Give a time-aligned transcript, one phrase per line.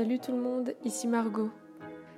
[0.00, 1.50] Salut tout le monde, ici Margot.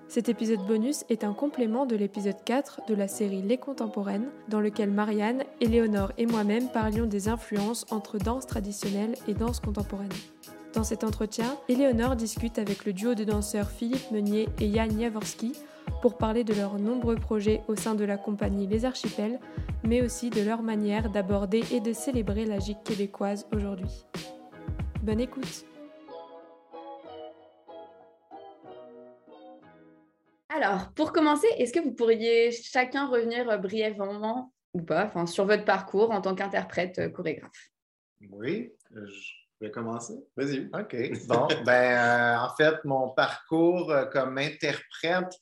[0.06, 4.60] Cet épisode bonus est un complément de l'épisode 4 de la série Les Contemporaines, dans
[4.60, 10.12] lequel Marianne, Éléonore et moi-même parlions des influences entre danse traditionnelle et danse contemporaine.
[10.75, 15.51] Dans cet entretien, Éléonore discute avec le duo de danseurs Philippe Meunier et Yann Jaworski
[16.03, 19.41] pour parler de leurs nombreux projets au sein de la compagnie Les Archipels,
[19.83, 24.05] mais aussi de leur manière d'aborder et de célébrer la gigue québécoise aujourd'hui.
[25.03, 25.64] Bonne écoute
[30.62, 35.45] Alors, pour commencer, est-ce que vous pourriez chacun revenir euh, brièvement ou pas enfin, sur
[35.45, 37.70] votre parcours en tant qu'interprète euh, chorégraphe?
[38.30, 40.15] Oui, je vais commencer.
[40.37, 40.70] Vas-y.
[40.73, 41.27] OK.
[41.27, 45.34] Bon, ben, euh, en fait, mon parcours comme interprète,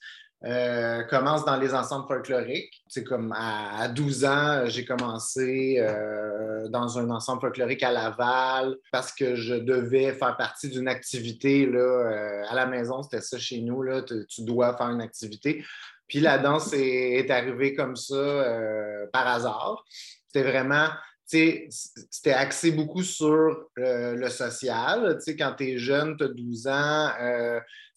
[0.43, 2.83] euh, commence dans les ensembles folkloriques.
[2.89, 9.13] C'est comme à, 12 ans, j'ai commencé euh, dans un ensemble folklorique à Laval parce
[9.13, 13.03] que je devais faire partie d'une activité là, euh, à la maison.
[13.03, 13.83] C'était ça chez nous.
[13.83, 15.63] Là, tu, dois faire une activité.
[16.09, 18.45] Puis la danse est, arrivée comme ça
[19.13, 19.85] par hasard.
[20.27, 20.89] C'était vraiment
[21.27, 25.19] c'était axé beaucoup sur le social.
[25.39, 27.11] quand tu es jeune, tu as 12 ans,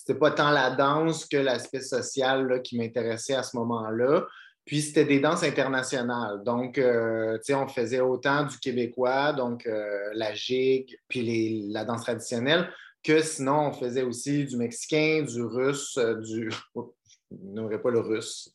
[0.05, 4.27] c'était pas tant la danse que l'aspect social qui m'intéressait à ce moment-là.
[4.65, 6.43] Puis c'était des danses internationales.
[6.43, 11.85] Donc, euh, tu sais, on faisait autant du québécois, donc euh, la gigue, puis la
[11.85, 12.69] danse traditionnelle,
[13.01, 16.49] que sinon, on faisait aussi du mexicain, du russe, euh, du.
[17.31, 18.53] Je n'aimerais pas le russe.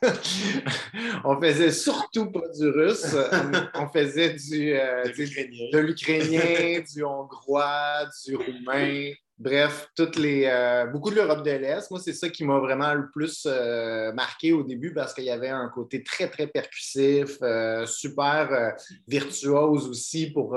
[1.24, 3.14] on faisait surtout pas du russe.
[3.74, 9.10] On faisait du, de l'ukrainien, du hongrois, du roumain.
[9.36, 11.90] Bref, toutes les, euh, beaucoup de l'Europe de l'Est.
[11.90, 15.30] Moi, c'est ça qui m'a vraiment le plus euh, marqué au début parce qu'il y
[15.30, 18.74] avait un côté très, très percussif, euh, super
[19.08, 20.56] virtuose aussi, pour,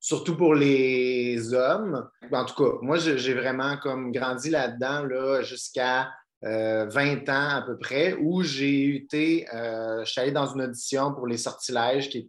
[0.00, 2.08] surtout pour les hommes.
[2.32, 7.76] En tout cas, moi, j'ai vraiment comme grandi là-dedans là, jusqu'à 20 ans à peu
[7.76, 12.26] près, où j'ai été, je suis allé dans une audition pour les Sortilèges, qui,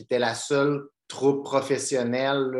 [0.00, 2.50] était la seule troupe professionnelle.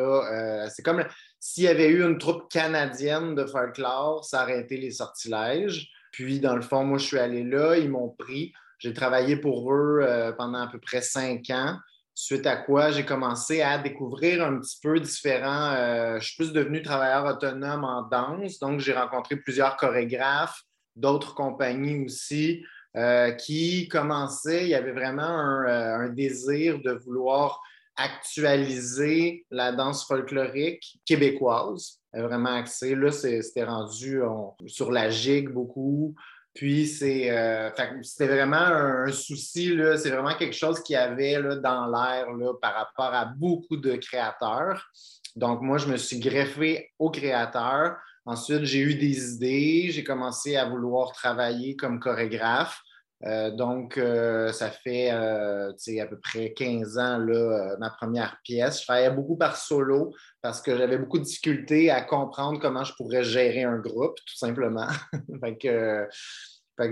[0.68, 1.04] c'est comme
[1.40, 5.90] s'il y avait eu une troupe canadienne de folklore, ça aurait été les sortilèges.
[6.12, 8.52] Puis, dans le fond, moi, je suis allé là, ils m'ont pris.
[8.78, 11.78] J'ai travaillé pour eux euh, pendant à peu près cinq ans,
[12.14, 15.72] suite à quoi j'ai commencé à découvrir un petit peu différents.
[15.72, 20.62] Euh, je suis plus devenu travailleur autonome en danse, donc j'ai rencontré plusieurs chorégraphes,
[20.94, 22.62] d'autres compagnies aussi,
[22.96, 24.64] euh, qui commençaient.
[24.64, 27.62] Il y avait vraiment un désir de vouloir
[28.02, 32.94] actualiser la danse folklorique québécoise, vraiment axée.
[32.94, 34.20] Là, c'était rendu
[34.66, 36.14] sur la gigue beaucoup.
[36.54, 37.70] Puis euh,
[38.02, 42.26] c'était vraiment un, souci, c'est vraiment quelque chose qui avait là, dans l'air
[42.60, 44.90] par rapport à beaucoup de créateurs.
[45.36, 47.96] Donc, moi, je me suis greffé aux créateurs.
[48.26, 52.80] Ensuite, j'ai eu des idées, j'ai commencé à vouloir travailler comme chorégraphe.
[53.26, 58.80] Euh, donc, euh, ça fait euh, à peu près 15 ans, là, ma première pièce.
[58.80, 62.94] Je travaillais beaucoup par solo parce que j'avais beaucoup de difficultés à comprendre comment je
[62.94, 64.88] pourrais gérer un groupe, tout simplement.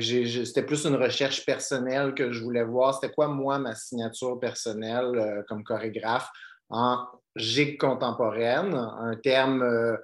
[0.00, 2.94] c'était plus une recherche personnelle que je voulais voir.
[2.94, 6.28] C'était quoi, moi, ma signature personnelle comme chorégraphe
[6.68, 7.06] en
[7.36, 9.96] gigue contemporaine, un terme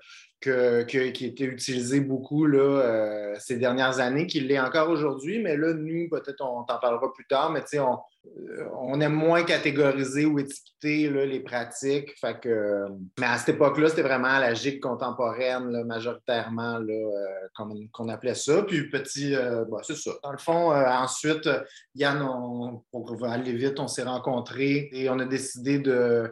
[0.87, 5.56] qui a été utilisé beaucoup là, euh, ces dernières années, qu'il l'est encore aujourd'hui, mais
[5.56, 10.27] là, nous, peut-être on t'en parlera plus tard, mais on, euh, on aime moins catégoriser
[10.27, 12.15] ou étiqueter les pratiques.
[12.43, 12.87] Que,
[13.19, 17.11] mais à cette époque-là, c'était vraiment la gigue contemporaine, majoritairement, euh,
[17.55, 18.62] comme qu'on appelait ça.
[18.62, 20.12] Puis petit, bah, c'est ça.
[20.22, 21.49] Dans le fond, ensuite,
[21.94, 26.31] Yann, on, pour aller vite, on s'est rencontrés et on a décidé de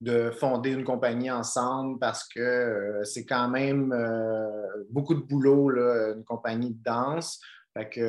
[0.00, 5.70] de fonder une compagnie ensemble parce que euh, c'est quand même euh, beaucoup de boulot,
[5.70, 7.40] une compagnie de danse.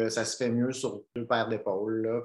[0.10, 2.24] Ça se fait mieux sur deux paires d'épaules.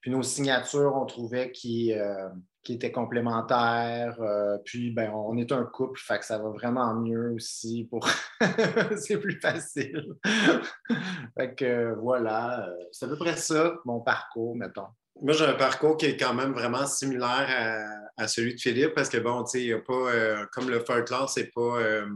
[0.00, 2.28] puis nos signatures, on trouvait qui, euh,
[2.64, 4.18] qui étaient complémentaires.
[4.64, 8.08] puis ben, on est un couple, ça va vraiment mieux aussi pour
[8.96, 10.14] c'est plus facile.
[11.38, 14.88] fait que voilà, c'est à peu près ça, mon parcours, mettons.
[15.20, 19.08] Moi, j'ai un parcours qui est quand même vraiment similaire à, celui de Philippe parce
[19.08, 22.06] que, bon, tu sais, il n'y a pas, euh, comme le folklore, c'est pas, euh,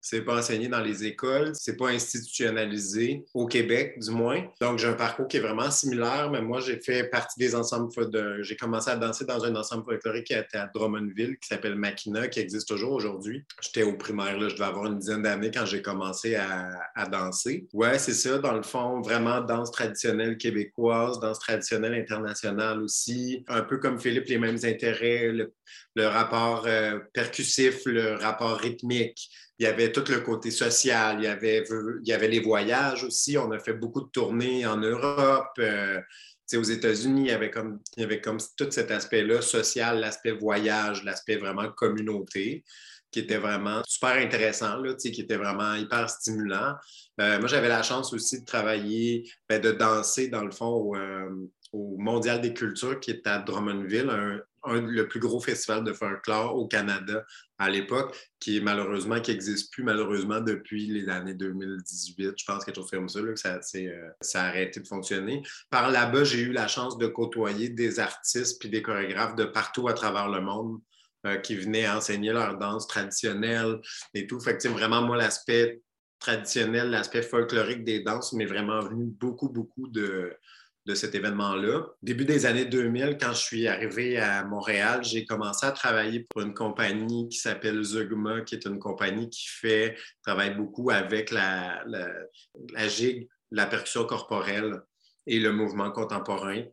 [0.00, 4.44] c'est pas enseigné dans les écoles, c'est pas institutionnalisé au Québec, du moins.
[4.60, 7.90] Donc, j'ai un parcours qui est vraiment similaire, mais moi, j'ai fait partie des ensembles.
[8.42, 12.28] J'ai commencé à danser dans un ensemble folklorique qui était à Drummondville, qui s'appelle Makina,
[12.28, 13.44] qui existe toujours aujourd'hui.
[13.60, 17.66] J'étais au primaire, là, je devais avoir une dizaine d'années quand j'ai commencé à, danser.
[17.72, 23.44] Ouais, c'est ça, dans le fond, vraiment danse traditionnelle québécoise, danse traditionnelle internationale aussi.
[23.48, 29.64] Un peu comme Philippe, les mêmes intérêts, le, rapport euh, percussif, le rapport rythmique il
[29.64, 31.64] y avait tout le côté social, il y avait,
[32.02, 33.36] il y avait les voyages aussi.
[33.36, 35.52] On a fait beaucoup de tournées en Europe.
[35.58, 36.00] Euh,
[36.54, 40.32] aux États-Unis, il y avait comme, il y avait comme tout cet aspect-là social, l'aspect
[40.32, 42.64] voyage, l'aspect vraiment communauté,
[43.10, 46.74] qui était vraiment super intéressant, là, qui était vraiment hyper stimulant.
[47.20, 50.96] Euh, moi, j'avais la chance aussi de travailler, ben, de danser, dans le fond, au,
[50.96, 51.28] euh,
[51.72, 56.66] au Mondial des cultures qui est à Drummondville, le plus gros festival de folklore au
[56.66, 57.24] Canada
[57.58, 62.76] à l'époque, qui malheureusement, qui n'existe plus malheureusement depuis les années 2018, je pense quelque
[62.76, 65.42] chose comme ça, là, que ça, euh, ça, a arrêté de fonctionner.
[65.70, 69.88] Par là-bas, j'ai eu la chance de côtoyer des artistes puis des chorégraphes de partout
[69.88, 70.80] à travers le monde
[71.26, 73.80] euh, qui venaient enseigner leur danse traditionnelle
[74.14, 74.40] et tout.
[74.40, 75.80] Fait que vraiment, moi, l'aspect
[76.18, 80.36] traditionnel, l'aspect folklorique des danses m'est vraiment venu beaucoup, beaucoup de,
[80.88, 81.86] de cet événement-là.
[82.02, 86.40] Début des années 2000, quand je suis arrivé à Montréal, j'ai commencé à travailler pour
[86.40, 91.82] une compagnie qui s'appelle Zugma, qui est une compagnie qui fait, travaille beaucoup avec la,
[91.86, 92.08] la,
[92.72, 94.80] la gig, la percussion corporelle
[95.26, 96.64] et le mouvement contemporain.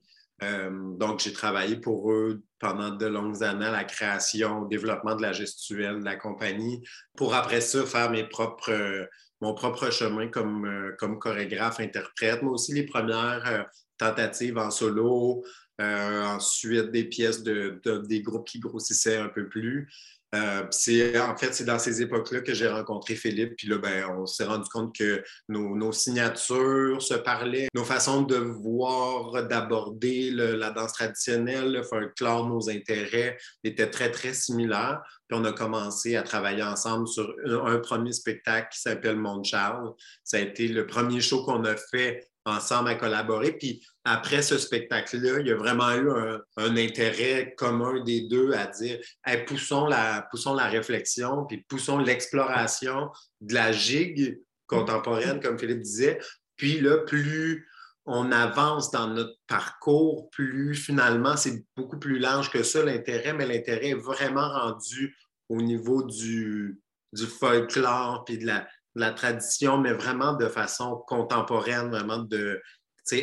[0.43, 5.21] Euh, donc, j'ai travaillé pour eux pendant de longues années la création, au développement de
[5.21, 6.81] la gestuelle de la compagnie,
[7.17, 9.09] pour après ça faire propres,
[9.41, 13.63] mon propre chemin comme, euh, comme chorégraphe, interprète, mais aussi les premières euh,
[13.97, 15.43] tentatives en solo,
[15.81, 19.89] euh, ensuite des pièces de, des groupes qui grossissaient un peu plus.
[20.33, 23.55] Euh, c'est, en fait, c'est dans ces époques-là que j'ai rencontré Philippe.
[23.57, 28.35] Puis là, ben, on s'est rendu compte que nos, signatures se parlaient, nos façons de
[28.35, 35.01] voir, d'aborder la danse traditionnelle, le folklore, nos intérêts étaient très, très similaires.
[35.27, 39.45] Puis on a commencé à travailler ensemble sur un, un premier spectacle qui s'appelle Monde
[39.45, 39.91] Charles.
[40.23, 43.51] Ça a été le premier show qu'on a fait ensemble à collaborer.
[43.53, 46.09] Puis après ce spectacle-là, il y a vraiment eu
[46.57, 48.99] un, intérêt commun des deux à dire
[49.47, 53.09] poussons, la, poussons la réflexion, puis poussons l'exploration
[53.41, 56.19] de la gigue contemporaine, comme Philippe disait.
[56.55, 57.67] Puis là, plus
[58.05, 63.47] on avance dans notre parcours, plus finalement, c'est beaucoup plus large que ça, l'intérêt, mais
[63.47, 65.17] l'intérêt est vraiment rendu
[65.49, 66.79] au niveau du,
[67.13, 72.61] du folklore, puis de la, la tradition, mais vraiment de façon contemporaine, vraiment de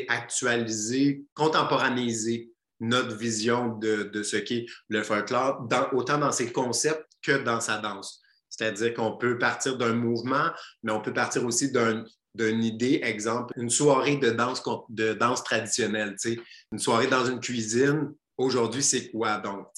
[0.08, 7.60] actualiser, contemporanéiser notre vision de, ce qu'est le folklore, autant dans ses concepts que dans
[7.60, 8.20] sa danse.
[8.48, 10.50] C'est-à-dire qu'on peut partir d'un mouvement,
[10.82, 16.16] mais on peut partir aussi d'une idée, exemple, une soirée de danse, de danse traditionnelle,
[16.70, 19.68] une soirée dans une cuisine, aujourd'hui, c'est quoi donc?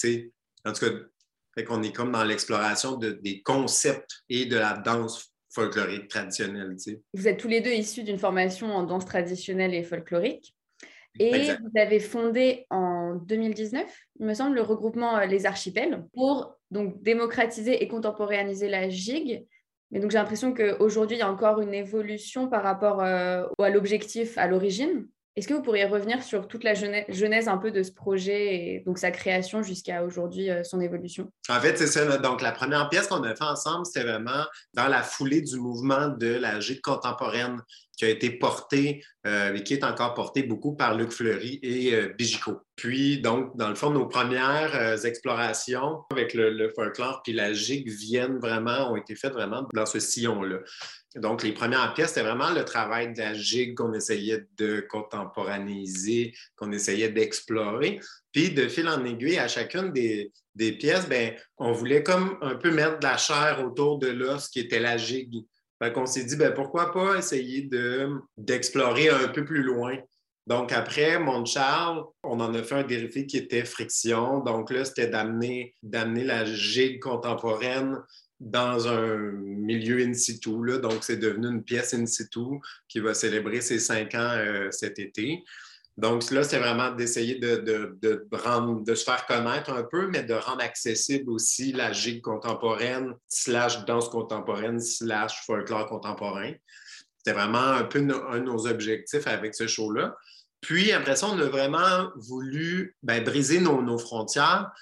[0.67, 6.09] En tout cas, qu'on est comme dans l'exploration des concepts et de la danse folklorique
[6.09, 6.77] traditionnelle.
[7.15, 10.55] Vous êtes tous les deux issus d'une formation en danse traditionnelle et folklorique.
[11.21, 13.87] Et vous avez fondé en 2019,
[14.19, 19.47] il me semble, le regroupement euh, Les Archipels pour donc démocratiser et contemporanéiser la gigue.
[19.93, 23.71] Mais donc j'ai l'impression qu'aujourd'hui, il y a encore une évolution par rapport euh, à
[23.71, 25.06] l'objectif à l'origine.
[25.37, 28.83] Est-ce que vous pourriez revenir sur toute la genèse un peu de ce projet et
[28.87, 31.33] donc sa création jusqu'à aujourd'hui, euh, son évolution?
[31.49, 32.19] En fait, c'est ça.
[32.19, 34.45] Donc, la première pièce qu'on a fait ensemble, c'était vraiment
[34.75, 37.61] dans la foulée du mouvement de la gîte contemporaine
[37.97, 41.95] qui a été portée euh, et qui est encore portée beaucoup par Luc Fleury et
[41.95, 42.15] euh.
[42.77, 47.89] Puis, donc, dans le fond, nos premières explorations avec le, le folklore puis la gigue
[47.89, 50.58] viennent vraiment, ont été faites vraiment dans ce sillon-là.
[51.17, 56.35] Donc, les premières pièces, c'était vraiment le travail de la gigue qu'on essayait de contemporanéiser,
[56.56, 58.01] qu'on essayait d'explorer.
[58.33, 60.33] Puis, de fil en aiguille, à chacune des,
[60.73, 64.61] pièces, ben, on voulait comme un peu mettre de la chair autour de l'os qui
[64.61, 65.44] était la gigue.
[65.81, 67.69] Fait qu'on s'est dit, ben, pourquoi pas essayer
[68.37, 69.97] d'explorer un peu plus loin.
[70.47, 74.41] Donc, après Charles, on en a fait un dérivé qui était friction.
[74.41, 77.99] Donc là, c'était d'amener la gigue contemporaine
[78.41, 80.64] dans un milieu in situ.
[80.64, 84.70] Là, donc, c'est devenu une pièce in situ qui va célébrer ses cinq ans euh,
[84.70, 85.43] cet été.
[85.96, 90.24] Donc, là, c'est vraiment d'essayer de, de, de, de, se faire connaître un peu, mais
[90.24, 96.53] de rendre accessible aussi la gigue contemporaine, slash danse contemporaine, slash folklore contemporain.
[97.19, 100.17] C'était vraiment un peu un de nos objectifs avec ce show-là.
[100.60, 104.72] Puis, après ça, on a vraiment voulu ben, briser nos, nos frontières,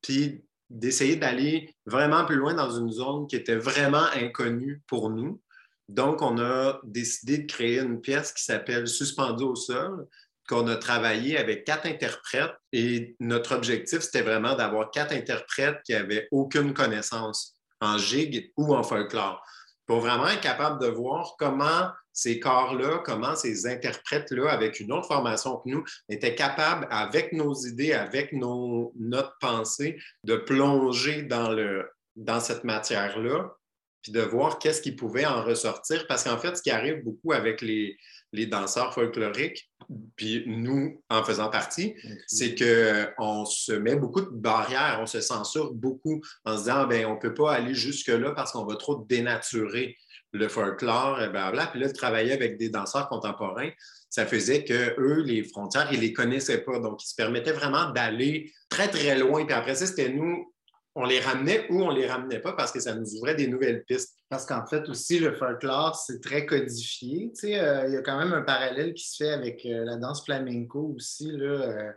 [0.00, 0.44] puis
[0.74, 5.40] d'essayer d'aller vraiment plus loin dans une zone qui était vraiment inconnue pour nous.
[5.88, 10.06] Donc, on a décidé de créer une pièce qui s'appelle Suspendu au sol,
[10.48, 12.54] qu'on a travaillé avec quatre interprètes.
[12.72, 18.74] Et notre objectif, c'était vraiment d'avoir quatre interprètes qui n'avaient aucune connaissance en gigue ou
[18.74, 19.42] en folklore,
[19.86, 25.08] pour vraiment être capable de voir comment ces corps-là, comment ces interprètes-là, avec une autre
[25.08, 31.50] formation que nous, étaient capables, avec nos idées, avec nos, notre pensée, de plonger dans,
[31.50, 33.54] le, dans cette matière-là,
[34.00, 36.06] puis de voir qu'est-ce qui pouvait en ressortir.
[36.06, 37.96] Parce qu'en fait, ce qui arrive beaucoup avec les,
[38.32, 39.70] les danseurs folkloriques,
[40.16, 41.94] puis nous, en faisant partie,
[42.26, 47.06] c'est qu'on se met beaucoup de barrières, on se censure beaucoup en se disant, ben
[47.06, 49.96] on ne peut pas aller jusque-là parce qu'on va trop dénaturer
[50.34, 51.30] le folklore, et.
[51.70, 53.70] Puis là, travailler avec des danseurs contemporains,
[54.10, 56.78] ça faisait que eux, les frontières, ils les connaissaient pas.
[56.78, 59.44] Donc, ils se permettaient vraiment d'aller très, très loin.
[59.44, 60.52] Puis après ça, c'était nous,
[60.96, 63.84] on les ramenait ou on les ramenait pas parce que ça nous ouvrait des nouvelles
[63.84, 64.16] pistes.
[64.28, 67.32] Parce qu'en fait, aussi, le folklore, c'est très codifié.
[67.34, 69.84] Tu sais, euh, il y a quand même un parallèle qui se fait avec euh,
[69.84, 71.30] la danse flamenco aussi.
[71.32, 71.92] Là, euh,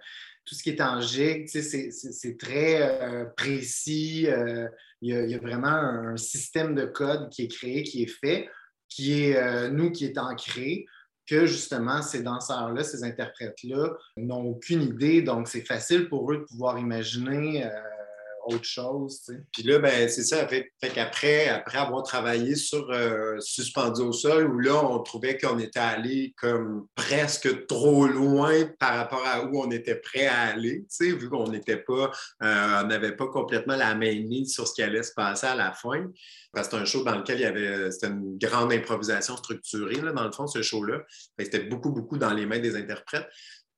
[0.48, 4.28] tout ce qui est en c'est très précis.
[5.02, 8.50] Il y, a, vraiment un, système de code qui est créé, qui est fait,
[8.90, 10.86] qui est, nous, qui est ancré
[11.28, 15.22] que justement ces danseurs-là, ces interprètes-là n'ont aucune idée.
[15.22, 17.70] Donc, c'est facile pour eux de pouvoir imaginer
[18.48, 19.22] autre chose.
[19.52, 20.48] Puis là, ben, c'est ça.
[20.48, 25.60] Fait, qu'après après avoir travaillé sur euh, Suspendu au sol, où là, on trouvait qu'on
[25.60, 30.86] était allé comme presque trop loin par rapport à où on était prêt à aller,
[31.00, 32.12] vu qu'on n'était pas,
[32.44, 35.56] euh, on n'avait pas complètement la main mise sur ce qui allait se passer à
[35.56, 36.06] la fin.
[36.54, 40.02] Parce que c'était un show dans lequel il y avait, c'était une grande improvisation structurée,
[40.02, 41.02] là, dans le fond, ce show-là.
[41.38, 43.28] C'était beaucoup, beaucoup dans les mains des interprètes.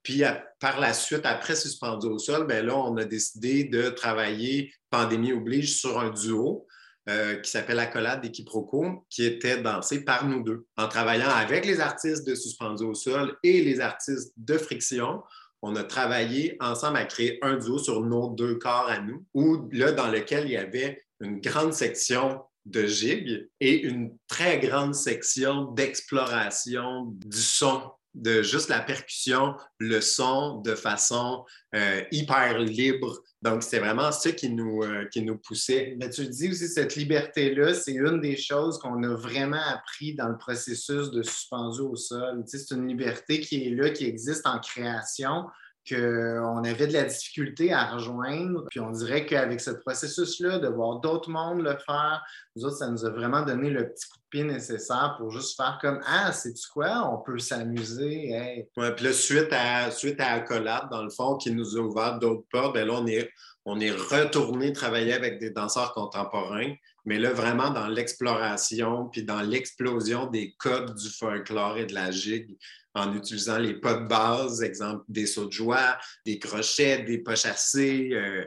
[0.03, 0.23] Puis
[0.59, 5.33] par la suite, après Suspendu au sol, bien là, on a décidé de travailler, pandémie
[5.33, 6.67] oblige, sur un duo
[7.09, 10.65] euh, qui s'appelle Accolade et Quiproquo, qui était dansé par nous deux.
[10.77, 15.21] En travaillant avec les artistes de Suspendu au sol et les artistes de Friction,
[15.61, 19.69] on a travaillé ensemble à créer un duo sur nos deux corps à nous, où
[19.71, 24.93] là, dans lequel il y avait une grande section de gigue et une très grande
[24.93, 27.81] section d'exploration du son
[28.15, 33.21] de juste la percussion, le son de façon euh, hyper libre.
[33.41, 35.95] Donc, c'est vraiment ça qui nous, euh, qui nous poussait.
[35.99, 40.27] Mais tu dis aussi, cette liberté-là, c'est une des choses qu'on a vraiment appris dans
[40.27, 42.43] le processus de suspendu au sol.
[42.45, 45.45] C'est une liberté qui est là, qui existe en création,
[45.89, 48.65] qu'on avait de la difficulté à rejoindre.
[48.69, 52.23] Puis on dirait qu'avec ce processus-là, de voir d'autres mondes le faire,
[52.55, 55.55] nous autres, ça nous a vraiment donné le petit coup de pied nécessaire pour juste
[55.55, 57.09] faire comme Ah, c'est-tu quoi?
[57.11, 58.65] On peut s'amuser.
[58.77, 62.19] Oui, puis là, suite à, suite à Accolade, dans le fond, qui nous a ouvert
[62.19, 63.29] d'autres portes, bien là, on est,
[63.65, 66.73] on est retourné travailler avec des danseurs contemporains,
[67.05, 72.11] mais là, vraiment dans l'exploration, puis dans l'explosion des codes du folklore et de la
[72.11, 72.57] gigue
[72.93, 77.23] en utilisant les pas de base, exemple des sauts de joie, des crochets, des
[78.13, 78.45] euh,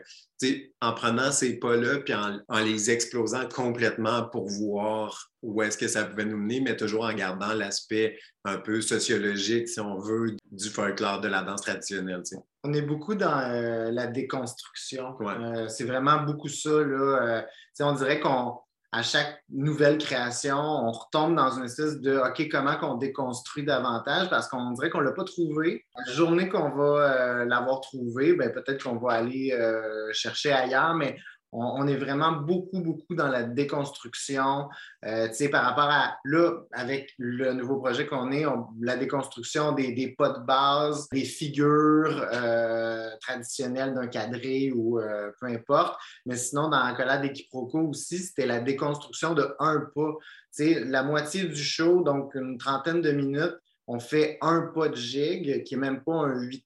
[0.80, 6.04] en prenant ces pas-là puis en, les explosant complètement pour voir où est-ce que ça
[6.04, 10.68] pouvait nous mener, mais toujours en gardant l'aspect un peu sociologique, si on veut, du
[10.68, 12.22] folklore de la danse traditionnelle.
[12.64, 15.16] On est beaucoup dans euh, la déconstruction.
[15.20, 16.70] Euh, c'est vraiment beaucoup ça.
[16.70, 17.44] Là,
[17.80, 18.56] on dirait qu'on
[18.94, 24.28] à chaque nouvelle création, on retombe dans une espèce de OK, comment qu'on déconstruit davantage?
[24.28, 25.86] Parce qu'on dirait qu'on ne l'a pas trouvé.
[26.06, 30.92] La journée qu'on va euh, l'avoir trouvé, ben, peut-être qu'on va aller euh, chercher ailleurs,
[30.92, 31.16] mais
[31.52, 34.68] on, est vraiment beaucoup, beaucoup dans la déconstruction.
[35.04, 38.44] Euh, par rapport à là, avec le nouveau projet qu'on est,
[38.80, 45.46] la déconstruction des, pas de base, des figures euh, traditionnelles d'un quadré ou euh, peu
[45.46, 45.98] importe.
[46.24, 50.12] Mais sinon, dans la des quiproquos aussi, c'était la déconstruction de un pas.
[50.58, 55.64] la moitié du show, donc une trentaine de minutes, on fait un pas de gigue
[55.64, 56.64] qui n'est même pas un huit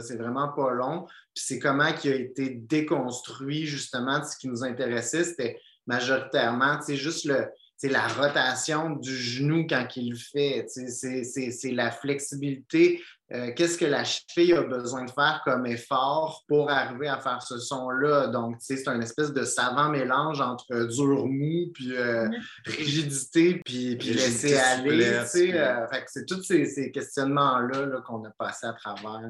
[0.00, 1.06] c'est vraiment pas long.
[1.34, 6.96] Puis c'est comment qui a été déconstruit, justement, ce qui nous intéressait, c'était majoritairement, c'est
[6.96, 7.48] juste le,
[7.82, 10.66] c'est la rotation du genou quand il le fait.
[10.68, 13.02] C'est la flexibilité.
[13.32, 17.42] Euh, qu'est-ce que la cheville a besoin de faire comme effort pour arriver à faire
[17.42, 18.28] ce son-là?
[18.28, 22.28] Donc, c'est un espèce de savant mélange entre dur mou, puis euh,
[22.66, 25.02] rigidité, puis, puis laisser aller.
[25.02, 29.28] Euh, c'est tous ces, questionnements-là qu'on a passés à travers.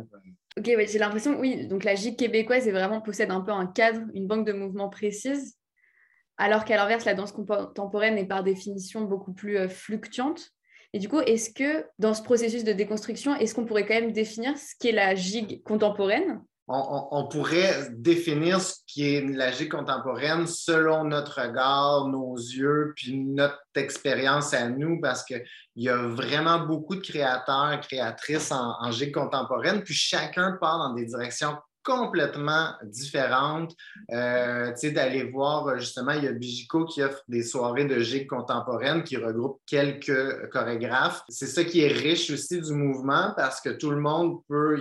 [0.59, 4.03] OK, j'ai l'impression, oui, donc la gigue québécoise est vraiment possède un peu un cadre,
[4.13, 5.57] une banque de mouvements précise
[6.39, 10.51] alors qu'à l'inverse, la danse contemporaine est par définition beaucoup plus euh, fluctuante.
[10.95, 14.13] Et du coup, est-ce que dans ce processus de déconstruction, est-ce qu'on pourrait quand même
[14.13, 16.43] définir ce qu'est la gigue contemporaine?
[16.69, 23.19] On, pourrait définir ce qui est la gigue contemporaine selon notre regard, nos yeux, puis
[23.19, 25.45] notre expérience à nous, parce qu'il
[25.77, 30.79] y a vraiment beaucoup de créateurs et créatrices en, en gigue contemporaine, puis chacun part
[30.79, 33.75] dans des directions complètement différentes.
[34.13, 39.05] Euh, d'aller voir, justement, il y a Bijico qui offre des soirées de gigue contemporaine
[39.05, 41.23] qui regroupent quelques chorégraphes.
[41.29, 44.77] C'est ça qui est riche aussi du mouvement parce que tout le monde peut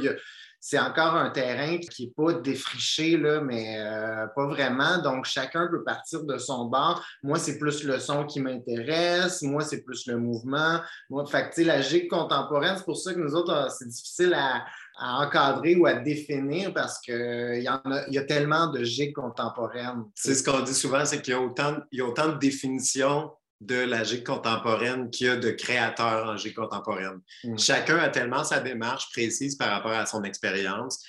[0.64, 5.00] c'est encore un terrain qui n'est pas défriché, là, mais euh, pas vraiment.
[5.00, 7.04] Donc, chacun peut partir de son bord.
[7.24, 9.42] Moi, c'est plus le son qui m'intéresse.
[9.42, 10.80] Moi, c'est plus le mouvement.
[11.10, 14.36] Moi, fait que, la gigue contemporaine, c'est pour ça que nous autres, euh, c'est difficile
[14.36, 14.64] à,
[15.02, 20.04] encadrer ou à définir parce qu'il y, y a tellement de gigs contemporaines.
[20.16, 23.32] C'est ce qu'on dit souvent, c'est qu'il y, y a autant de définitions
[23.62, 27.22] de la gigue contemporaine qu'il y a de créateurs en gigue contemporaine.
[27.44, 27.58] Mm.
[27.58, 31.04] Chacun a tellement sa démarche précise par rapport à son expérience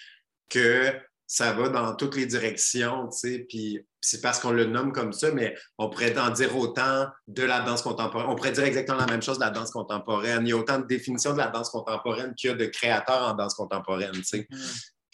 [0.49, 0.93] que
[1.33, 5.15] ça va dans toutes les directions, tu sais, puis c'est parce qu'on le nomme comme
[5.15, 8.29] ça, mais on pourrait en dire autant de la danse contemporaine.
[8.29, 10.47] On pourrait dire exactement la même chose de la danse contemporaine.
[10.47, 13.23] Il y a autant de définitions de la danse contemporaine qu'il y a de créateurs
[13.23, 14.47] en danse contemporaine, tu sais.
[14.51, 14.57] Mm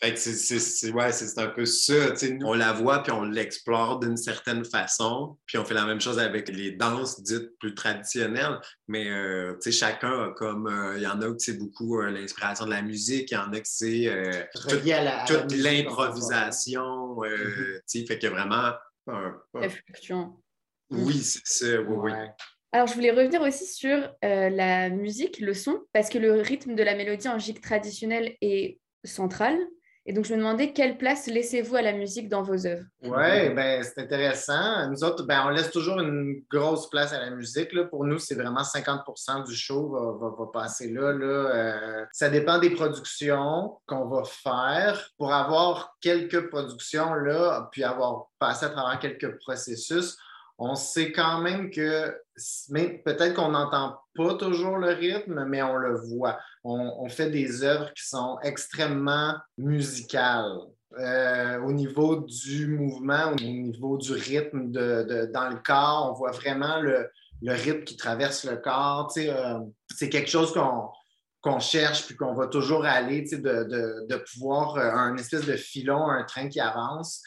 [0.00, 2.14] c'est ouais, un peu ça.
[2.45, 5.37] on la voit puis on l'explore d'une certaine façon.
[5.47, 8.61] Puis on fait la même chose avec les danses dites plus traditionnelles.
[8.87, 10.69] Mais euh, chacun a comme.
[10.69, 13.38] Euh, il y en a qui c'est beaucoup euh, l'inspiration de la musique, il y
[13.38, 14.45] en a qui c'est
[15.26, 17.17] toute, l'improvisation.
[17.17, 18.07] Mm-hmm.
[18.07, 18.73] Fait que vraiment.
[19.07, 20.37] La fluctuation.
[20.90, 21.81] Oui, c'est ça.
[21.81, 22.12] Oui, oui.
[22.71, 26.83] Alors, je voulais revenir aussi sur la musique, le son, parce que le rythme de
[26.83, 29.59] la mélodie en gigue traditionnelle est central
[30.08, 32.86] et donc, je me demandais quelle place laissez-vous à la musique dans vos œuvres?
[33.02, 34.88] Oui, ben, c'est intéressant.
[34.88, 37.74] Nous autres, ben, on laisse toujours une grosse place à la musique.
[37.74, 37.84] Là.
[37.84, 41.02] Pour nous, c'est vraiment 50% du show va, va, passer là.
[41.02, 45.10] Euh, ça dépend des productions qu'on va faire.
[45.18, 50.16] Pour avoir quelques productions, là, puis avoir passé à travers quelques processus,
[50.58, 52.14] on sait quand même que
[53.04, 56.38] peut-être qu'on n'entend pas toujours le rythme, mais on le voit.
[56.64, 60.58] On, fait des œuvres qui sont extrêmement musicales.
[60.98, 66.80] Euh, au niveau du mouvement, au niveau du rythme dans le corps, on voit vraiment
[66.80, 67.08] le,
[67.42, 69.12] rythme qui traverse le corps.
[69.16, 69.60] Euh,
[69.94, 75.16] c'est quelque chose qu'on cherche puis qu'on va toujours aller, de, de, pouvoir euh, un
[75.16, 77.22] espèce de filon, un train qui avance.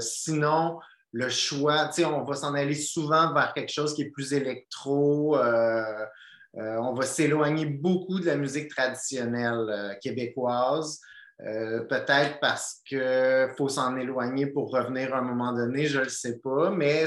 [0.00, 0.78] sinon,
[1.12, 4.32] le choix, tu sais, on va s'en aller souvent vers quelque chose qui est plus
[4.32, 5.36] électro.
[5.36, 5.84] Euh,
[6.56, 11.00] euh, on va s'éloigner beaucoup de la musique traditionnelle euh, québécoise.
[11.38, 16.08] Peut-être parce qu'il faut s'en éloigner pour revenir à un moment donné, je ne le
[16.08, 17.06] sais pas, mais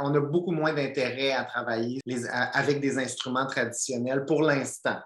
[0.00, 2.00] on a beaucoup moins d'intérêt à travailler
[2.54, 4.96] avec des instruments traditionnels pour l'instant.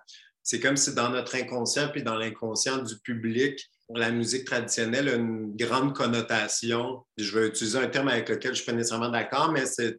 [0.45, 5.15] C'est comme si dans notre inconscient puis dans l'inconscient du public, la musique traditionnelle a
[5.15, 7.05] une grande connotation.
[7.17, 9.99] Je vais utiliser un terme avec lequel je ne suis pas nécessairement d'accord, mais c'est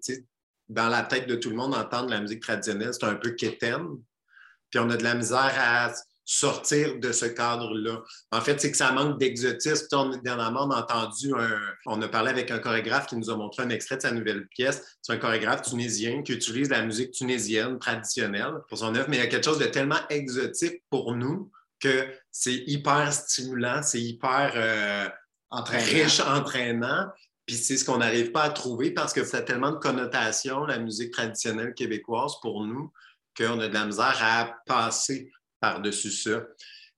[0.67, 3.87] dans la tête de tout le monde, entendre la musique traditionnelle, c'est un peu quétaine.
[4.69, 5.91] Puis on a de la misère à
[6.23, 8.03] sortir de ce cadre-là.
[8.31, 10.21] En fait, c'est que ça manque d'exotisme.
[10.23, 11.59] Dernièrement, on a entendu un...
[11.87, 14.47] On a parlé avec un chorégraphe qui nous a montré un extrait de sa nouvelle
[14.47, 14.99] pièce.
[15.01, 19.21] C'est un chorégraphe tunisien qui utilise la musique tunisienne traditionnelle pour son œuvre, mais il
[19.21, 21.49] y a quelque chose de tellement exotique pour nous
[21.79, 25.09] que c'est hyper stimulant, c'est hyper euh,
[25.51, 27.07] riche, entraînant.
[27.45, 30.65] Puis c'est ce qu'on n'arrive pas à trouver parce que ça a tellement de connotations,
[30.65, 32.91] la musique traditionnelle québécoise, pour nous,
[33.35, 36.43] qu'on a de la misère à passer par-dessus ça.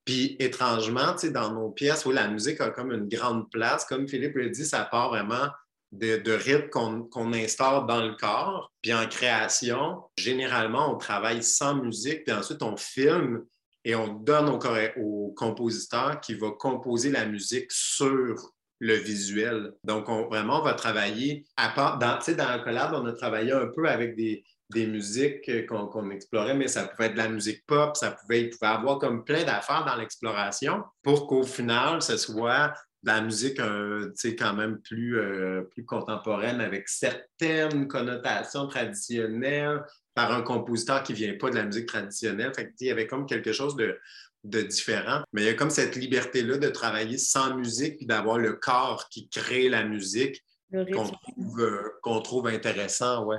[0.04, 3.86] Puis étrangement, dans nos pièces, où la musique a comme une grande place.
[3.86, 5.48] Comme Philippe l'a dit, ça part vraiment
[5.92, 6.70] de, de rythme
[7.10, 8.72] qu'on instaure dans le corps.
[8.82, 13.46] Puis en création, généralement, on travaille sans musique, puis ensuite on filme
[13.84, 19.74] et on donne au, compositeur qui va composer la musique sur le visuel.
[19.84, 23.52] Donc, on, vraiment, on va travailler, à part, dans, dans le collab, on a travaillé
[23.52, 27.98] un peu avec des, musiques qu'on explorait, mais ça pouvait être de la musique pop,
[27.98, 32.74] ça pouvait, il pouvait avoir comme plein d'affaires dans l'exploration pour qu'au final, ce soit
[33.04, 40.32] de la musique euh, quand même plus, euh, plus contemporaine avec certaines connotations traditionnelles, par
[40.32, 42.54] un compositeur qui ne vient pas de la musique traditionnelle.
[42.54, 44.00] Fait il y avait comme quelque chose de,
[44.44, 45.22] différent.
[45.34, 49.08] Mais il y a comme cette liberté-là de travailler sans musique puis d'avoir le corps
[49.10, 53.26] qui crée la musique qu'on trouve, euh, trouve, intéressant.
[53.26, 53.38] Ouais.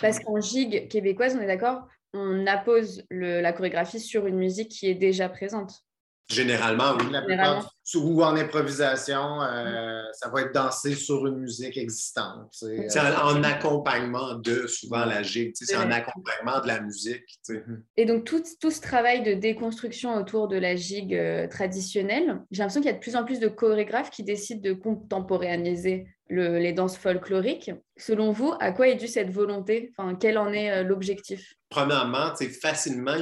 [0.00, 4.88] Parce qu'en gigue québécoise, on est d'accord, on appose la chorégraphie sur une musique qui
[4.88, 5.84] est déjà présente.
[6.30, 7.06] Généralement, oui.
[7.10, 7.60] La
[7.96, 12.48] ou en improvisation, euh, ça va être dansé sur une musique existante.
[12.52, 17.24] C'est en accompagnement de souvent la gigue, c'est en accompagnement de la musique.
[17.48, 17.82] Mhm.
[17.96, 22.62] Et donc, tout, tout, ce travail de déconstruction autour de la gigue euh, traditionnelle, j'ai
[22.62, 26.72] l'impression qu'il y a de plus en plus de chorégraphes qui décident de contemporanéiser les
[26.72, 27.72] danses folkloriques.
[27.96, 29.92] Selon vous, à quoi est due cette volonté?
[29.96, 31.56] Enfin, Quel en est euh, l'objectif?
[31.70, 33.16] Premièrement, facilement,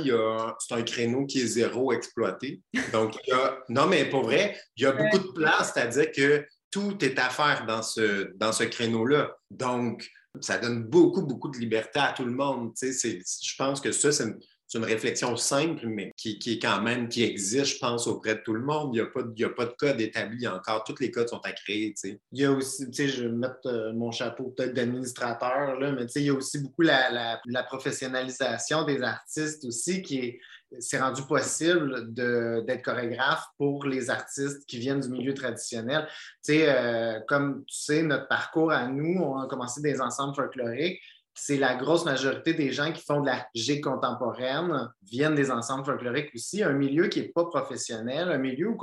[0.58, 2.62] c'est un créneau qui est zéro exploité.
[2.92, 6.11] Donc, il y a, non, mais pour vrai, il y a beaucoup de place, c'est-à-dire
[6.12, 9.37] que tout est à faire dans ce, dans ce créneau-là.
[9.50, 10.08] Donc,
[10.40, 12.72] ça donne beaucoup, beaucoup de liberté à tout le monde.
[12.80, 16.83] Je pense que ça, c'est une, c'est une réflexion simple, mais qui, qui, est quand
[16.83, 18.90] même, qui existe, je pense, auprès de tout le monde.
[18.94, 20.85] Il n'y a, pas, a pas de code établi encore.
[20.85, 21.94] Tous les codes sont à créer.
[22.04, 26.28] Il y a aussi, je vais mettre euh, mon chapeau peut-être d'administrateur, mais il y
[26.28, 30.40] a aussi beaucoup la, la, professionnalisation des artistes aussi qui est
[30.81, 36.07] c'est rendu possible d'être chorégraphe pour les artistes qui viennent du milieu traditionnel.
[36.44, 40.35] Tu sais, euh, comme tu sais, notre parcours à nous, on a commencé des ensembles
[40.35, 41.00] folkloriques
[41.40, 45.85] c'est la grosse majorité des gens qui font de la gigue contemporaine viennent des ensembles
[45.85, 48.79] folkloriques aussi, un milieu qui n'est pas professionnel, un milieu où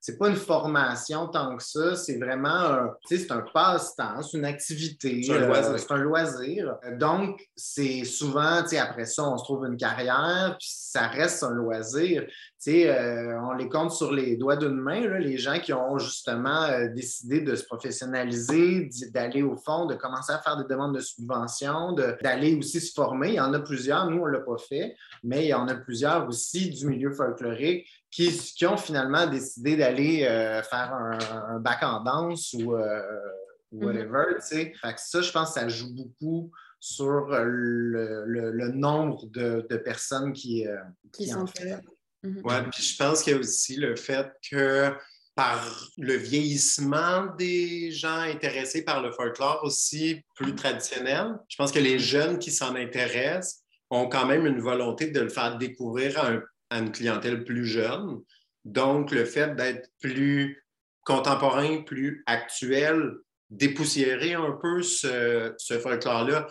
[0.00, 4.44] c'est pas une formation tant que ça, c'est vraiment un, c'est un passe-temps, c'est une
[4.44, 6.76] activité, c'est un, euh, loisir.
[6.98, 12.24] Donc, c'est souvent, après ça, on se trouve une carrière, puis ça reste un loisir.
[12.66, 16.88] Euh, on les compte sur les doigts d'une main, les gens qui ont justement euh,
[16.88, 21.92] décidé de se professionnaliser, d'aller au fond, de commencer à faire des demandes de subventions,
[21.92, 23.28] d'aller aussi se former.
[23.28, 25.68] Il y en a plusieurs, nous, on ne l'a pas fait, mais il y en
[25.68, 31.82] a plusieurs aussi du milieu folklorique qui, ont finalement décidé d'aller euh, faire un, bac
[31.82, 33.84] en danse ou mhm.
[33.84, 34.24] whatever.
[34.40, 40.66] ça, je pense que ça joue beaucoup sur le, nombre de, personnes qui,
[41.12, 41.78] qui, sont fait.
[42.24, 44.92] Oui, puis je pense qu'il y a aussi le fait que
[45.34, 51.78] par le vieillissement des gens intéressés par le folklore aussi plus traditionnel, je pense que
[51.78, 56.30] les jeunes qui s'en intéressent ont quand même une volonté de le faire découvrir à
[56.30, 58.20] un à une clientèle plus jeune.
[58.64, 60.64] Donc, le fait d'être plus
[61.04, 63.12] contemporain, plus actuel,
[63.50, 66.46] dépoussiérer un peu ce, folklore-là,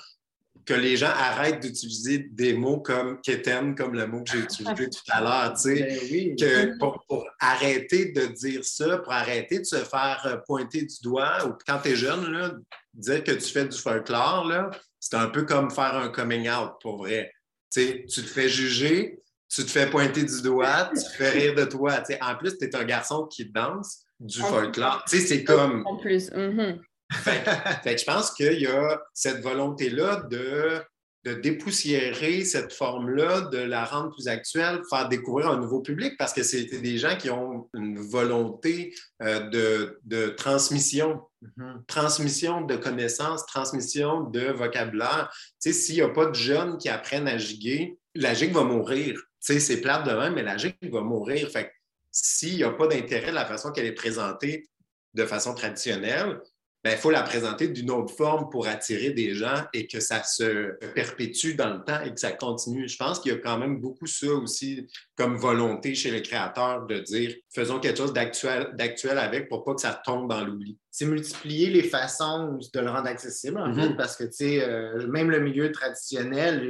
[0.68, 4.90] que les gens arrêtent d'utiliser des mots comme keten, comme le mot que j'ai utilisé
[4.90, 9.78] tout à l'heure, tu sais, ben pour, arrêter de dire ça, pour arrêter de se
[9.78, 12.52] faire pointer du doigt, ou quand tu es jeune, là,
[12.94, 14.52] dire que tu fais du folklore,
[15.00, 17.32] c'est un peu comme faire un coming out, pour vrai.
[17.74, 21.64] tu te fais juger, tu te fais pointer du doigt, tu te fais rire de
[21.64, 22.04] toi.
[22.20, 25.06] en plus, tu es un garçon qui danse du folklore.
[25.08, 25.88] c'est comme.
[25.88, 26.30] En plus.
[26.32, 26.80] Mm-hmm.
[27.12, 27.44] Fait,
[27.98, 30.82] je pense qu'il y a cette volonté-là de,
[31.26, 36.34] de dépoussiérer cette forme-là, de la rendre plus actuelle, faire découvrir un nouveau public parce
[36.34, 41.22] que c'est des gens qui ont une volonté euh, de, de, transmission.
[41.44, 41.86] Mm-hmm.
[41.88, 45.30] Transmission de connaissances, transmission de vocabulaire.
[45.62, 48.64] Tu sais, s'il n'y a pas de jeunes qui apprennent à giguer, la gigue va
[48.64, 49.22] mourir
[49.60, 51.50] c'est plate de même, mais la gigue va mourir.
[51.50, 51.72] Fait
[52.12, 54.70] s'il n'y a pas d'intérêt de la façon qu'elle est présentée
[55.14, 56.40] de façon traditionnelle,
[56.86, 60.24] il ben, faut la présenter d'une autre forme pour attirer des gens et que ça
[60.24, 62.88] se perpétue dans le temps et que ça continue.
[62.88, 66.86] Je pense qu'il y a quand même beaucoup ça aussi comme volonté chez les créateurs
[66.86, 70.78] de dire faisons quelque chose d'actuel avec pour pas que ça tombe dans l'oubli.
[70.92, 73.90] C'est multiplier les façons de le rendre accessible, en mm-hmm.
[73.90, 76.62] fait, parce que euh, même le milieu traditionnel,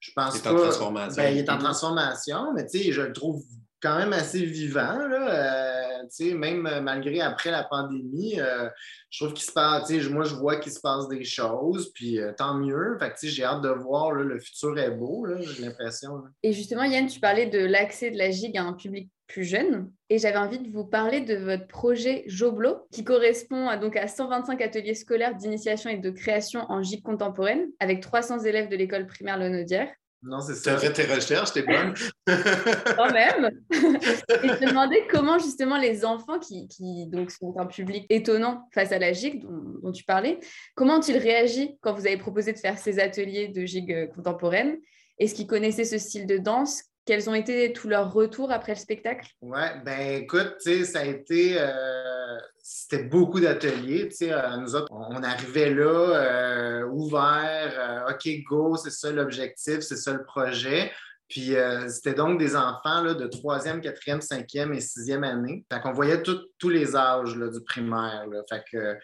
[0.00, 1.22] je pense il est en transformation.
[1.22, 3.44] Ben, il est en transformation, mais je le trouve
[3.84, 4.98] quand même assez vivant.
[4.98, 8.68] Là, euh, même malgré après la pandémie, euh,
[9.10, 12.32] je trouve qu'il se passe, moi je vois qu'il se passe des choses, puis euh,
[12.32, 12.96] tant mieux.
[12.98, 16.22] Fait j'ai hâte de voir, le futur est beau, j'ai l'impression.
[16.42, 19.90] Et justement, Yann, tu parlais de l'accès de la gigue à un public plus jeune.
[20.08, 24.08] Et j'avais envie de vous parler de votre projet Joblo, qui correspond à, donc à
[24.08, 29.06] 125 ateliers scolaires d'initiation et de création en gigue contemporaine, avec 300 élèves de l'école
[29.06, 29.88] primaire Lenaudière.
[30.24, 30.62] Non, c'est ça.
[30.62, 31.94] Tu as fait tes recherches, t'es bonne.
[32.96, 33.50] Quand même.
[33.70, 36.66] et je me demandais comment justement les enfants qui,
[37.08, 40.40] donc sont un public étonnant face à la gigue dont, dont tu parlais,
[40.74, 44.78] comment ont-ils réagi quand vous avez proposé de faire ces ateliers de gigue contemporaine?
[45.18, 46.84] Est-ce qu'ils connaissaient ce style de danse?
[47.04, 49.28] Quels ont été tous leurs retours après le spectacle?
[49.42, 51.56] Oui, ben écoute, ça a été.
[51.58, 54.08] Euh, c'était beaucoup d'ateliers.
[54.22, 60.12] Euh, nous autres, on arrivait là, euh, ouvert, OK, go, c'est ça l'objectif, c'est ça
[60.12, 60.90] le projet.
[61.28, 61.54] Puis
[61.88, 65.64] c'était donc des enfants là, de troisième, quatrième, cinquième et sixième année.
[65.72, 68.24] Fait qu'on voyait tous les âges du primaire.
[68.48, 68.96] Fait que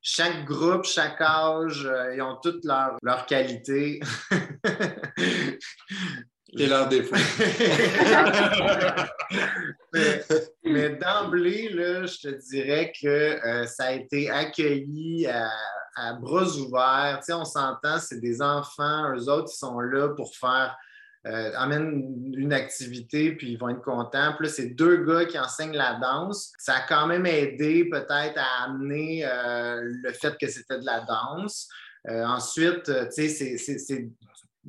[0.00, 4.00] chaque groupe, chaque âge, ils ont toutes leurs leur qualités.
[6.58, 7.16] Et leur défaut.
[10.64, 17.20] mais, d'emblée, je te dirais que euh, ça a été accueilli à, bras ouverts.
[17.30, 20.76] On s'entend, c'est des enfants, eux autres, ils sont là pour faire
[21.24, 24.32] euh, amène une activité, puis ils vont être contents.
[24.36, 26.52] Puis là, c'est deux gars qui enseignent la danse.
[26.58, 31.00] Ça a quand même aidé peut-être à amener euh, le fait que c'était de la
[31.02, 31.68] danse.
[32.10, 34.08] Euh, ensuite, tu sais, c'est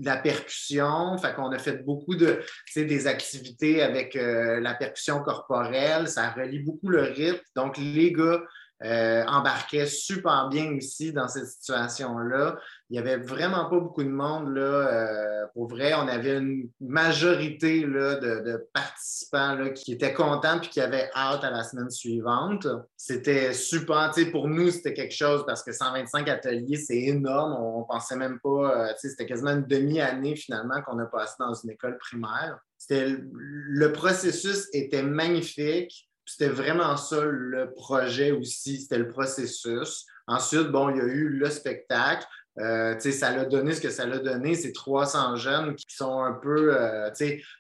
[0.02, 1.18] la percussion.
[1.18, 2.42] Fait qu'on a fait beaucoup de,
[2.76, 6.08] des activités avec la percussion corporelle.
[6.08, 7.42] Ça relie beaucoup le rythme.
[7.56, 8.42] Donc, les gars
[8.84, 12.58] euh, embarquaient super bien aussi dans cette situation-là.
[12.94, 14.54] Il n'y avait vraiment pas beaucoup de monde.
[14.54, 20.62] Là, euh, pour vrai, on avait une majorité là, de, participants là, qui étaient contents
[20.62, 22.68] et qui avaient hâte à la semaine suivante.
[22.96, 24.12] C'était super.
[24.32, 27.54] Pour nous, c'était quelque chose parce que 125 ateliers, c'est énorme.
[27.54, 28.90] On ne pensait même pas.
[28.90, 32.60] Euh, c'était quasiment une demi-année finalement qu'on a passé dans une école primaire.
[32.92, 36.12] Le processus était magnifique.
[36.28, 40.06] C'était vraiment ça le projet aussi, c'était le processus.
[40.28, 42.26] Ensuite, bon, il y a eu le spectacle.
[42.60, 44.56] Euh, ça l'a donné ce que ça l'a donné.
[44.56, 47.10] C'est 300 jeunes qui sont un peu, euh,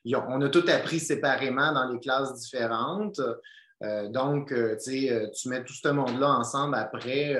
[0.05, 3.19] on a tout appris séparément dans les classes différentes.
[3.83, 7.35] Euh, donc, euh, euh, tu mets tout ce monde-là ensemble après,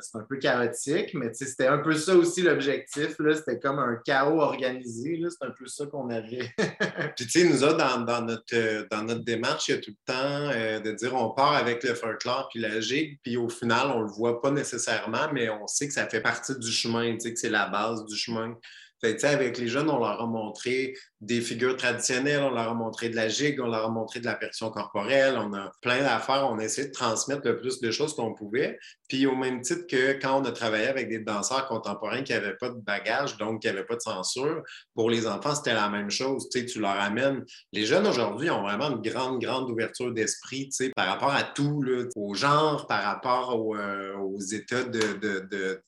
[0.00, 3.16] c'est un peu chaotique, mais c'était un peu ça aussi l'objectif.
[3.34, 5.20] C'était comme un chaos organisé.
[5.28, 6.50] C'est un peu ça qu'on avait.
[7.16, 10.12] Puis, tu sais, nous autres, dans, notre, dans notre démarche, il y a tout le
[10.12, 14.00] temps de dire on part avec le folklore puis la gigue, puis au final, on
[14.00, 17.50] le voit pas nécessairement, mais on sait que ça fait partie du chemin, que c'est
[17.50, 18.56] la base du chemin.
[19.00, 23.10] Fait, avec les jeunes, on leur a montré des figures traditionnelles, on leur a montré
[23.10, 26.48] de la gigue, on leur a montré de la percussion corporelle, on a plein d'affaires,
[26.50, 28.78] on a essayé de transmettre le plus de choses qu'on pouvait.
[29.08, 32.56] Puis au même titre que quand on a travaillé avec des danseurs contemporains qui n'avaient
[32.56, 34.62] pas de bagage, donc qui n'avaient pas de censure,
[34.94, 36.48] pour les enfants, c'était la même chose.
[36.50, 37.44] Tu, leur amènes.
[37.72, 42.04] Les jeunes aujourd'hui ont vraiment une grande, grande ouverture d'esprit par rapport à tout, là,
[42.16, 45.18] au genre, par rapport euh, aux états de.
[45.20, 45.82] de,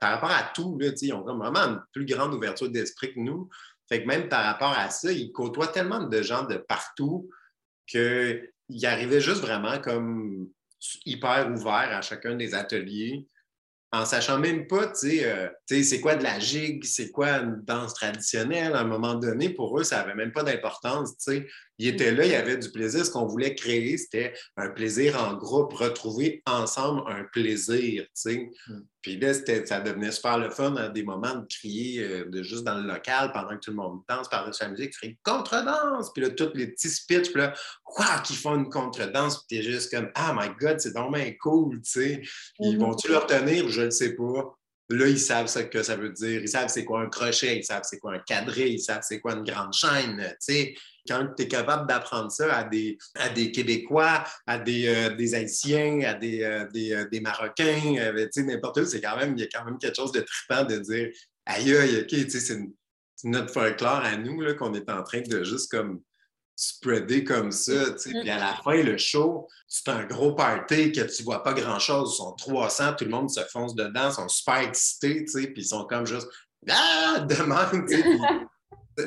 [0.00, 3.48] par rapport à tout, là, ils ont vraiment une plus grande ouverture d'esprit que nous.
[3.88, 7.28] Fait que même par rapport à ça, ils côtoient tellement de gens de partout
[7.86, 8.50] qu'ils
[8.84, 10.48] arrivaient juste vraiment comme
[11.04, 13.26] hyper ouverts à chacun des ateliers
[13.92, 17.62] en sachant même pas, euh, tu sais, c'est quoi de la gigue, c'est quoi une
[17.62, 18.74] danse traditionnelle.
[18.74, 21.46] À un moment donné, pour eux, ça n'avait même pas d'importance, tu sais.
[21.78, 23.04] Ils étaient là, il y avait du plaisir.
[23.04, 28.50] Ce qu'on voulait créer, c'était un plaisir en groupe, retrouver ensemble un plaisir, tu sais.
[28.68, 28.80] Mm.
[29.02, 32.62] Puis là, ça devenait super le fun à des moments de crier euh, de juste
[32.62, 36.12] dans le local pendant que tout le monde danse, par-dessus la musique, tu ferais contredanse.
[36.12, 39.62] Puis là, tous les petits speeches, puis là, quoi, qui font une contredanse, puis t'es
[39.64, 42.22] juste comme, ah my God, c'est vraiment cool, tu sais.
[42.60, 43.68] Ils vont-tu le retenir?
[43.68, 44.56] Je ne sais pas.
[44.88, 46.42] Là, ils savent ce que ça veut dire.
[46.42, 49.20] Ils savent c'est quoi un crochet, ils savent c'est quoi un cadré, ils savent c'est
[49.20, 50.18] quoi une grande chaîne.
[50.18, 50.74] Tu sais,
[51.06, 55.34] quand tu es capable d'apprendre ça à des, à des Québécois, à des, euh, des
[55.34, 59.48] Haïtiens, à des, euh, euh, des, Marocains, n'importe où, c'est quand même, il y a
[59.52, 61.10] quand même quelque chose de trippant de dire
[61.46, 62.58] aïe, aïe, OK, c'est
[63.24, 66.00] notre folklore à nous qu'on est en train de juste comme
[66.54, 67.92] spreader comme ça.
[68.04, 72.12] Puis à la fin, le show, c'est un gros party que tu vois pas grand-chose.
[72.14, 75.66] Ils sont 300, tout le monde se fonce dedans, ils sont super excités, puis ils
[75.66, 76.28] sont comme juste
[76.68, 77.88] Ah, demande!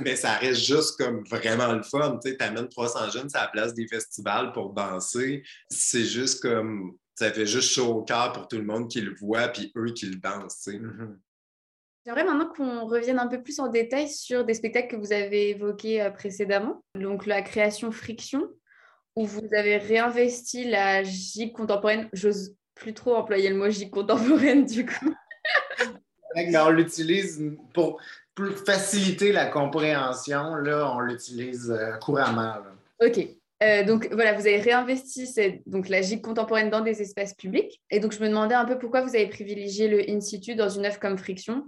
[0.01, 2.19] Mais ça reste juste comme vraiment le fun.
[2.23, 5.43] Tu amènes 300 jeunes à la place des festivals pour danser.
[5.69, 6.97] C'est juste comme.
[7.17, 9.93] Ça fait juste chaud au cœur pour tout le monde qui le voit, puis eux
[9.93, 10.67] qui le dansent.
[10.67, 11.15] Mm-hmm.
[12.05, 15.51] J'aimerais maintenant qu'on revienne un peu plus en détail sur des spectacles que vous avez
[15.51, 16.83] évoqués euh, précédemment.
[16.93, 18.49] Donc, la création Friction,
[19.15, 22.09] où vous avez réinvesti la gigue contemporaine.
[22.13, 25.15] J'ose plus trop employer le mot gigue contemporaine, du coup.
[26.35, 27.41] on l'utilise
[27.73, 28.01] pour
[28.35, 32.55] pour faciliter la compréhension, là, on l'utilise euh, couramment.
[33.01, 33.25] OK.
[33.63, 35.33] Euh, donc voilà, vous avez réinvesti
[35.65, 37.81] donc, la gigue contemporaine dans des espaces publics.
[37.89, 40.67] Et donc je me demandais un peu pourquoi vous avez privilégié le in situ dans
[40.67, 41.63] une œuvre comme Friction.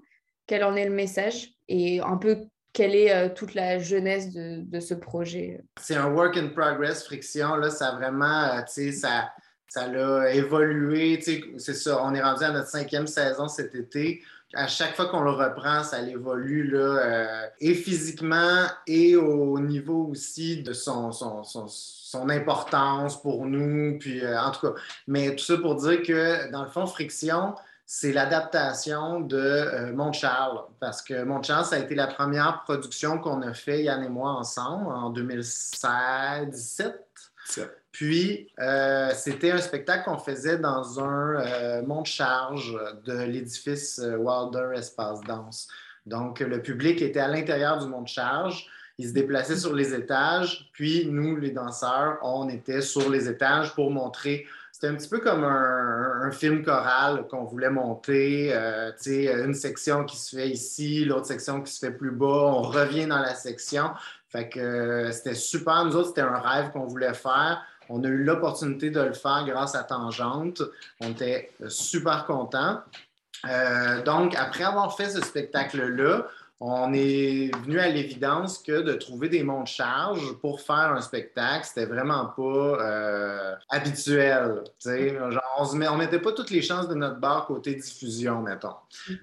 [0.45, 2.39] Quel en est le message et un peu
[2.73, 5.61] quelle est euh, toute la jeunesse de, de ce projet?
[5.79, 7.55] C'est un work in progress, Friction.
[7.55, 9.31] Là, ça vraiment, tu sais, ça,
[9.69, 11.19] ça l'a évolué.
[11.57, 14.21] C'est ça, on est rendu à notre cinquième saison cet été
[14.53, 20.07] à chaque fois qu'on le reprend, ça évolue là, euh, et physiquement et au niveau
[20.11, 23.99] aussi de son, son, son, importance pour nous.
[23.99, 24.73] Puis, euh, en tout cas,
[25.05, 27.55] mais tout ça pour dire que dans le fond, Friction,
[27.85, 33.41] c'est l'adaptation de euh, Mont-Charles, parce que Mont-Charles, ça a été la première production qu'on
[33.41, 36.93] a fait, Yann et moi, ensemble, en 2016-17.
[37.97, 44.77] Puis, euh, c'était un spectacle qu'on faisait dans un euh, monte-charge de l'édifice euh, Wilder
[44.77, 45.67] Espace Danse.
[46.05, 48.67] Donc, le public était à l'intérieur du monte-charge.
[48.99, 50.69] Il se déplaçait sur les étages.
[50.73, 55.17] Puis, nous, les danseurs, on était sur les étages pour montrer C'était un petit peu
[55.17, 58.53] comme un, film choral qu'on voulait monter.
[58.53, 62.27] Euh, une section qui se fait ici, l'autre section qui se fait plus bas.
[62.27, 63.89] On revient dans la section.
[64.29, 65.83] Fait que c'était super.
[65.85, 67.65] Nous autres, c'était un rêve qu'on voulait faire.
[67.89, 70.61] On a eu l'opportunité de le faire grâce à Tangente.
[71.01, 72.81] On était super contents.
[73.47, 76.27] Euh, donc, après avoir fait ce spectacle-là,
[76.59, 81.65] on est venu à l'évidence que de trouver des monts de pour faire un spectacle,
[81.65, 84.63] c'était vraiment pas euh, habituel.
[84.87, 88.73] on ne mettait pas toutes les chances de notre barre côté diffusion, mettons.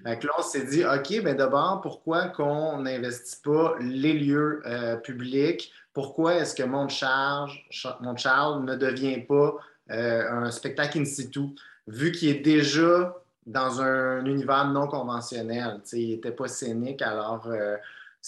[0.05, 4.95] Donc là, on s'est dit, OK, ben d'abord, pourquoi qu'on n'investit pas les lieux euh,
[4.95, 5.73] publics?
[5.95, 7.65] Pourquoi est-ce que Mont Charge,
[8.01, 9.55] Mont Charles ne devient pas
[9.91, 11.39] euh, un spectacle in situ,
[11.87, 15.79] vu qu'il est déjà dans un univers non conventionnel?
[15.93, 17.77] il n'était pas scénique, alors euh,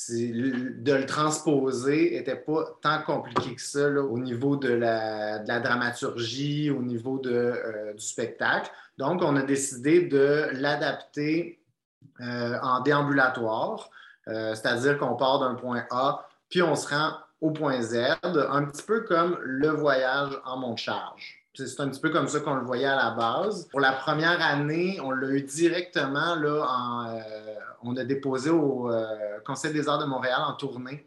[0.09, 6.81] de le transposer n'était pas tant compliqué que ça au niveau de la, dramaturgie, au
[6.81, 8.71] niveau euh, du spectacle.
[8.97, 11.59] Donc, on a décidé de l'adapter
[12.19, 13.89] en déambulatoire,
[14.25, 18.83] c'est-à-dire qu'on part d'un point A, puis on se rend au point Z, un petit
[18.83, 21.37] peu comme le voyage en monte charge.
[21.53, 23.67] C'est un petit peu comme ça qu'on le voyait à la base.
[23.69, 29.39] Pour la première année, on l'a eu directement, là, euh, on a déposé au euh,
[29.45, 31.05] Conseil des arts de Montréal en tournée.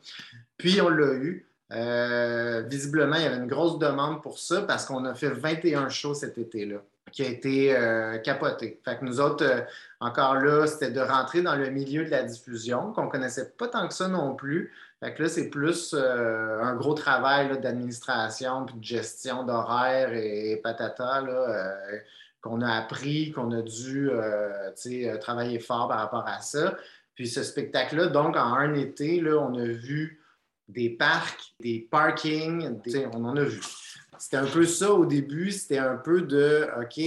[0.56, 1.46] Puis on l'a eu.
[1.72, 5.88] Euh, visiblement, il y avait une grosse demande pour ça parce qu'on a fait 21
[5.88, 8.80] shows cet été-là qui a été capoté.
[8.84, 9.64] Fait que nous autres,
[10.00, 13.68] encore là, c'était de rentrer dans le milieu de la diffusion, qu'on ne connaissait pas
[13.68, 18.66] tant que ça non plus, fait que là, c'est plus euh, un gros travail d'administration
[18.66, 21.98] puis de gestion d'horaire et, patata euh,
[22.42, 24.70] qu'on a appris, qu'on a dû euh,
[25.20, 26.76] travailler fort par rapport à ça.
[27.14, 30.22] Puis ce spectacle-là, donc en un été, là, on a vu
[30.68, 32.78] des parcs, des parkings,
[33.12, 33.60] on en a vu.
[34.20, 37.00] C'était un peu ça au début, c'était un peu de OK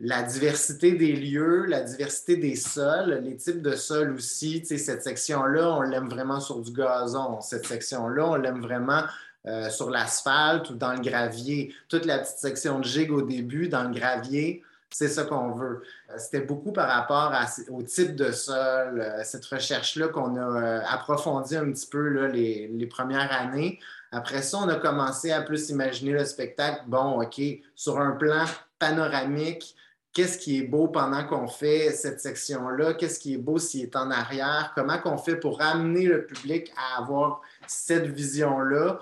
[0.00, 4.64] la diversité des lieux, la diversité des sols, les types de sols aussi.
[4.64, 7.40] cette section-là, on l'aime vraiment sur du gazon.
[7.40, 9.02] Cette section-là, on l'aime vraiment
[9.46, 11.74] euh, sur l'asphalte ou dans le gravier.
[11.88, 15.82] Toute la petite section de gigue au début, dans le gravier, c'est ça qu'on veut.
[16.10, 17.34] Euh, c'était beaucoup par rapport
[17.70, 22.86] au type de sol, euh, cette recherche-là qu'on a approfondie un petit peu les, les
[22.86, 23.80] premières années.
[24.10, 27.40] Après ça, on a commencé à plus imaginer le spectacle, bon, OK,
[27.74, 28.44] sur un plan
[28.78, 29.76] panoramique,
[30.12, 33.96] qu'est-ce qui est beau pendant qu'on fait cette section-là, qu'est-ce qui est beau s'il est
[33.96, 38.98] en arrière, comment qu'on fait pour amener le public à avoir cette vision-là?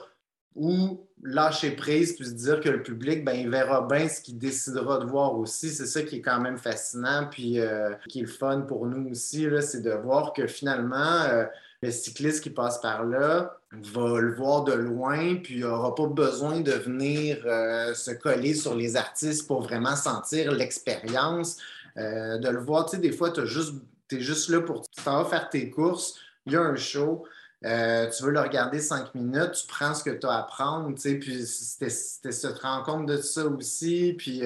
[0.54, 4.38] Ou lâcher prise puis se dire que le public, ben, il verra bien ce qu'il
[4.38, 5.68] décidera de voir aussi.
[5.68, 9.10] C'est ça qui est quand même fascinant puis euh, qui est le fun pour nous
[9.10, 11.44] aussi, c'est de voir que finalement, euh,
[11.82, 16.60] le cycliste qui passe par là va le voir de loin, puis n'aura pas besoin
[16.60, 21.58] de venir euh, se coller sur les artistes pour vraiment sentir l'expérience.
[21.96, 23.74] Euh, de le voir, tu sais, des fois, tu juste,
[24.12, 24.88] es juste là pour.
[24.90, 27.24] Tu faire tes courses, il y a un show.
[27.64, 30.94] Euh, tu veux le regarder cinq minutes, tu prends ce que tu as à prendre,
[30.94, 31.90] tu sais, puis c'était
[32.32, 34.42] se rendre compte de ça aussi, puis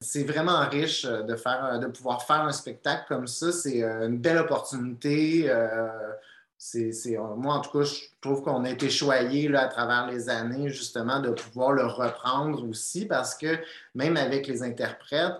[0.00, 3.52] c'est vraiment riche de, faire, de pouvoir faire un spectacle comme ça.
[3.52, 5.50] C'est une belle opportunité
[6.60, 10.28] c'est, euh, moi, en tout cas, je trouve qu'on a été choyé à travers les
[10.28, 13.58] années, justement, de pouvoir le reprendre aussi, parce que
[13.94, 15.34] même avec les interprètes,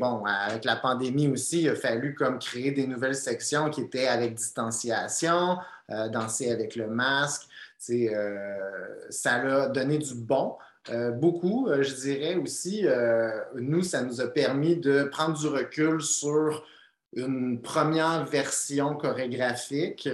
[0.00, 4.08] bon, avec la pandémie aussi, il a fallu comme créer des nouvelles sections qui étaient
[4.08, 5.58] avec distanciation,
[5.90, 7.42] euh, danser avec le masque.
[7.90, 8.56] Euh,
[9.10, 10.56] ça a donné du bon.
[11.20, 12.86] beaucoup, je dirais aussi,
[13.56, 16.64] nous, ça nous a permis de prendre du recul sur
[17.14, 20.08] une première version chorégraphique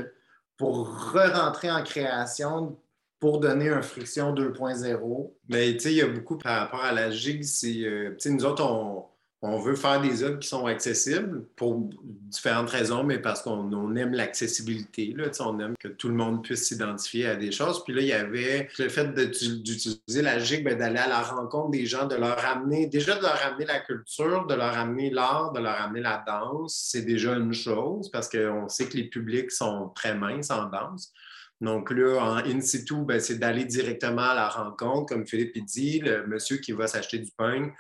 [0.62, 2.79] pour re-rentrer en création
[3.18, 5.33] pour donner un friction 2.0.
[5.48, 8.44] Mais tu sais, il y a beaucoup par rapport à la gigue, c'est, euh, nous
[8.44, 9.05] autres, on,
[9.44, 14.12] on veut faire des œuvres qui sont accessibles pour différentes raisons, mais parce qu'on aime
[14.12, 15.16] l'accessibilité.
[15.40, 17.83] On aime que tout le monde puisse s'identifier à des choses.
[17.83, 21.70] Puis là, il y avait le fait d'utiliser la GIG, ben, d'aller à la rencontre
[21.70, 25.50] des gens, de leur amener, déjà de leur amener la culture, de leur amener l'art,
[25.50, 26.88] de leur amener la danse.
[26.92, 31.12] C'est déjà une chose parce qu'on sait que les publics sont très minces en danse.
[31.61, 35.98] Donc là, en in situ, ben, c'est d'aller directement à la rencontre, comme Philippe dit,
[35.98, 37.72] le monsieur qui va s'acheter du pain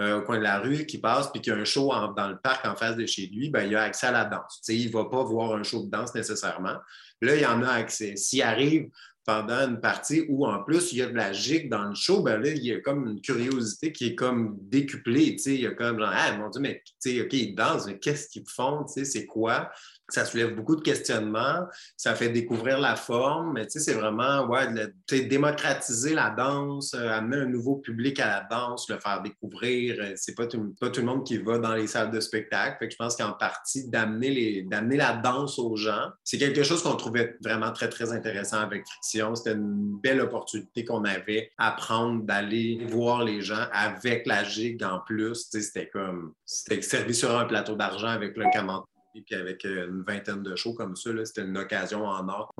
[0.00, 2.28] euh, au coin de la rue qui passe puis qu'il y a un show dans
[2.28, 4.60] le parc en face de chez lui, ben, il a accès à la danse.
[4.68, 6.76] il ne va pas voir un show de danse nécessairement.
[7.20, 8.16] Là, il en a accès.
[8.16, 8.88] S'il arrive
[9.24, 12.22] pendant une partie où en plus il y a de la gigue dans le show,
[12.22, 15.36] ben là, il y a comme une curiosité qui est comme décuplée.
[15.46, 18.48] Il y a comme genre, ah mon Dieu, mais OK, ils dansent, mais qu'est-ce qu'ils
[18.48, 18.86] font?
[18.86, 19.70] C'est quoi?
[20.08, 24.46] Ça soulève beaucoup de questionnements, ça fait découvrir la forme, mais tu sais, c'est vraiment,
[24.46, 24.66] ouais,
[25.08, 29.96] démocratiser la danse, euh, amener un nouveau public à la danse, le faire découvrir.
[30.00, 32.76] Euh, c'est pas tout, le monde qui va dans les salles de spectacle.
[32.78, 36.96] Fait que je pense qu'en partie, d'amener la danse aux gens, c'est quelque chose qu'on
[36.96, 39.34] trouvait vraiment très, très intéressant avec Friction.
[39.34, 44.82] C'était une belle opportunité qu'on avait à prendre d'aller voir les gens avec la gigue
[44.82, 45.48] en plus.
[45.50, 50.02] C'était comme, c'était servi sur un plateau d'argent avec le commentaire puis avec euh, une
[50.02, 52.52] vingtaine de shows comme ça, c'était une occasion en or.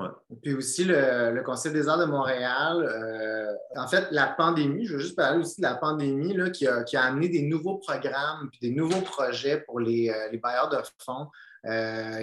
[0.42, 5.00] Puis aussi, le, Conseil des arts de Montréal, euh, en fait, la pandémie, je veux
[5.00, 8.70] juste parler aussi de la pandémie là, qui, a, amené des nouveaux programmes puis des
[8.70, 11.28] nouveaux projets pour les, euh, les bailleurs de fonds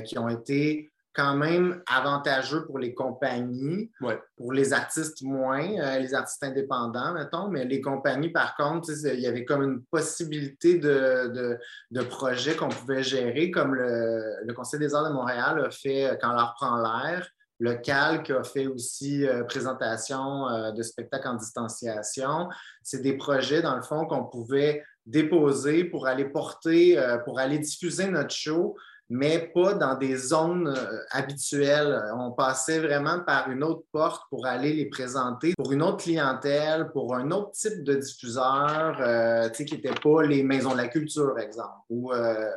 [0.05, 3.91] qui ont été quand même avantageux pour les compagnies,
[4.37, 9.19] pour les artistes moins, euh, les artistes indépendants, mettons, mais les compagnies, par contre, il
[9.19, 11.57] y avait comme une possibilité de,
[11.91, 16.15] de, projets qu'on pouvait gérer, comme le, Conseil des arts de Montréal a fait euh,
[16.21, 17.27] Quand l'art prend l'air,
[17.59, 22.49] le Calque a fait aussi euh, présentation de spectacles en distanciation.
[22.83, 28.07] C'est des projets, dans le fond, qu'on pouvait déposer pour aller porter, pour aller diffuser
[28.07, 28.75] notre show
[29.13, 32.01] mais pas dans des zones euh, habituelles.
[32.17, 36.89] On passait vraiment par une autre porte pour aller les présenter pour une autre clientèle,
[36.93, 41.37] pour un autre type de diffuseur, euh, qui n'était pas les maisons de la culture,
[41.39, 42.49] exemple, ou euh,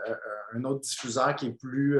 [0.54, 1.98] un autre diffuseur qui est plus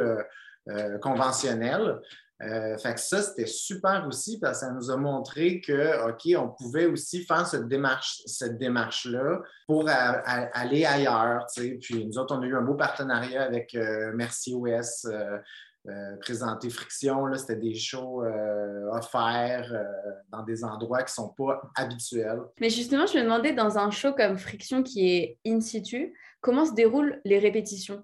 [1.03, 2.01] conventionnel.
[2.43, 6.87] Euh, ça, c'était super aussi parce que ça nous a montré que, OK, on pouvait
[6.87, 11.47] aussi faire cette démarche, cette démarche-là pour aller ailleurs.
[11.57, 15.07] Puis nous autres, on a eu un beau partenariat avec euh, Merci OS.
[15.07, 18.24] Euh, présenter Friction, c'était des shows
[18.91, 19.70] offerts
[20.30, 22.41] dans des endroits qui ne sont pas habituels.
[22.59, 26.64] Mais justement, je me demandais, dans un show comme Friction qui est in situ, comment
[26.64, 28.03] se déroulent les répétitions?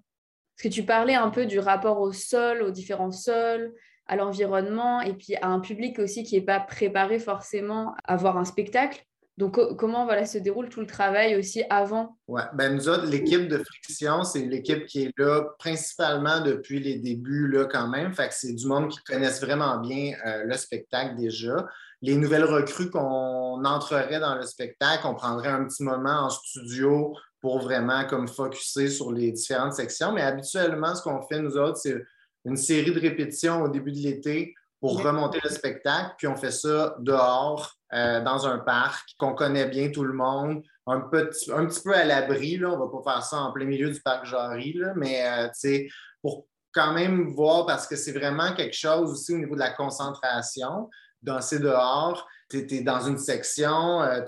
[0.54, 3.72] Parce que tu parlais un peu du rapport au sol, aux différents sols,
[4.10, 8.36] à l'environnement et puis à un public aussi qui n'est pas préparé forcément à voir
[8.36, 9.00] un spectacle.
[9.38, 12.18] Donc, comment voilà, se déroule tout le travail aussi avant?
[12.26, 16.96] Oui, ben nous autres, l'équipe de Friction, c'est l'équipe qui est là principalement depuis les
[16.96, 18.12] débuts là, quand même.
[18.12, 21.66] Fait que c'est du monde qui connaissent vraiment bien euh, le spectacle déjà.
[22.02, 27.14] Les nouvelles recrues qu'on entrerait dans le spectacle, on prendrait un petit moment en studio
[27.40, 30.12] pour vraiment comme focuser sur les différentes sections.
[30.12, 32.02] Mais habituellement, ce qu'on fait, nous autres, c'est
[32.44, 36.14] une série de répétitions au début de l'été pour remonter le spectacle.
[36.18, 40.62] Puis on fait ça dehors, euh, dans un parc qu'on connaît bien tout le monde,
[40.86, 42.58] un, petit, un petit peu à l'abri.
[42.64, 45.78] On ne va pas faire ça en plein milieu du parc Jarry, là, mais euh,
[46.22, 49.70] pour quand même voir, parce que c'est vraiment quelque chose aussi au niveau de la
[49.70, 50.88] concentration,
[51.22, 54.20] danser dehors tu es, dans une section, euh,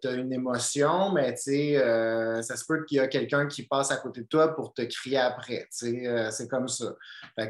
[0.00, 3.90] tu as, une émotion, mais euh, ça se peut qu'il y a quelqu'un qui passe
[3.90, 5.68] à côté de toi pour te crier après.
[5.82, 6.94] Euh, c'est comme ça.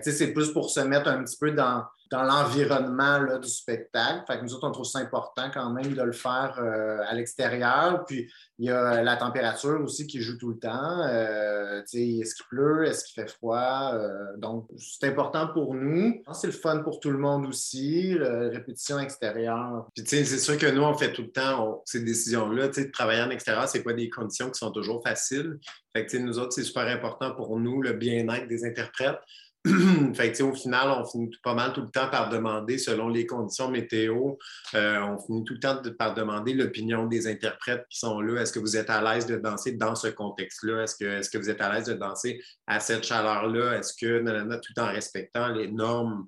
[0.02, 4.24] C'est plus pour se mettre un petit peu dans, dans l'environnement du spectacle.
[4.26, 7.14] Fait que nous autres, on trouve ça important quand même de le faire euh, à
[7.14, 8.04] l'extérieur.
[8.06, 11.00] Puis il y a la température aussi qui joue tout le temps.
[11.08, 12.86] Euh, est-ce qu'il pleut?
[12.86, 13.92] Est-ce qu'il fait froid?
[13.94, 16.22] Euh, donc, c'est important pour nous.
[16.32, 19.86] C'est le fun pour tout le monde aussi, répétition extérieure.
[20.24, 22.68] C'est sûr que nous, on fait tout le temps ces décisions-là.
[22.68, 25.58] De travailler en extérieur, ce pas des conditions qui sont toujours faciles.
[25.94, 29.18] Fait que nous autres, c'est super important pour nous, le bien-être des interprètes.
[30.14, 33.68] fait au final, on finit pas mal tout le temps par demander, selon les conditions
[33.68, 34.34] météo,
[34.74, 38.42] euh, on finit tout le temps par demander l'opinion des interprètes qui sont là.
[38.42, 40.84] Est-ce que vous êtes à l'aise de danser dans ce contexte-là?
[40.84, 43.78] Est-ce que, que vous êtes à l'aise de danser à cette chaleur-là?
[43.78, 44.22] Est-ce que,
[44.58, 46.26] tout en respectant les normes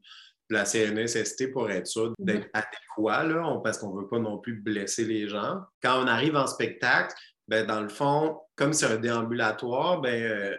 [0.51, 2.25] la CNSST pour être sûr mm-hmm.
[2.25, 5.61] d'être adéquat, là, parce qu'on ne veut pas non plus blesser les gens.
[5.83, 7.15] Quand on arrive en spectacle,
[7.49, 10.57] ben, dans le fond, comme c'est un déambulatoire, ben, euh,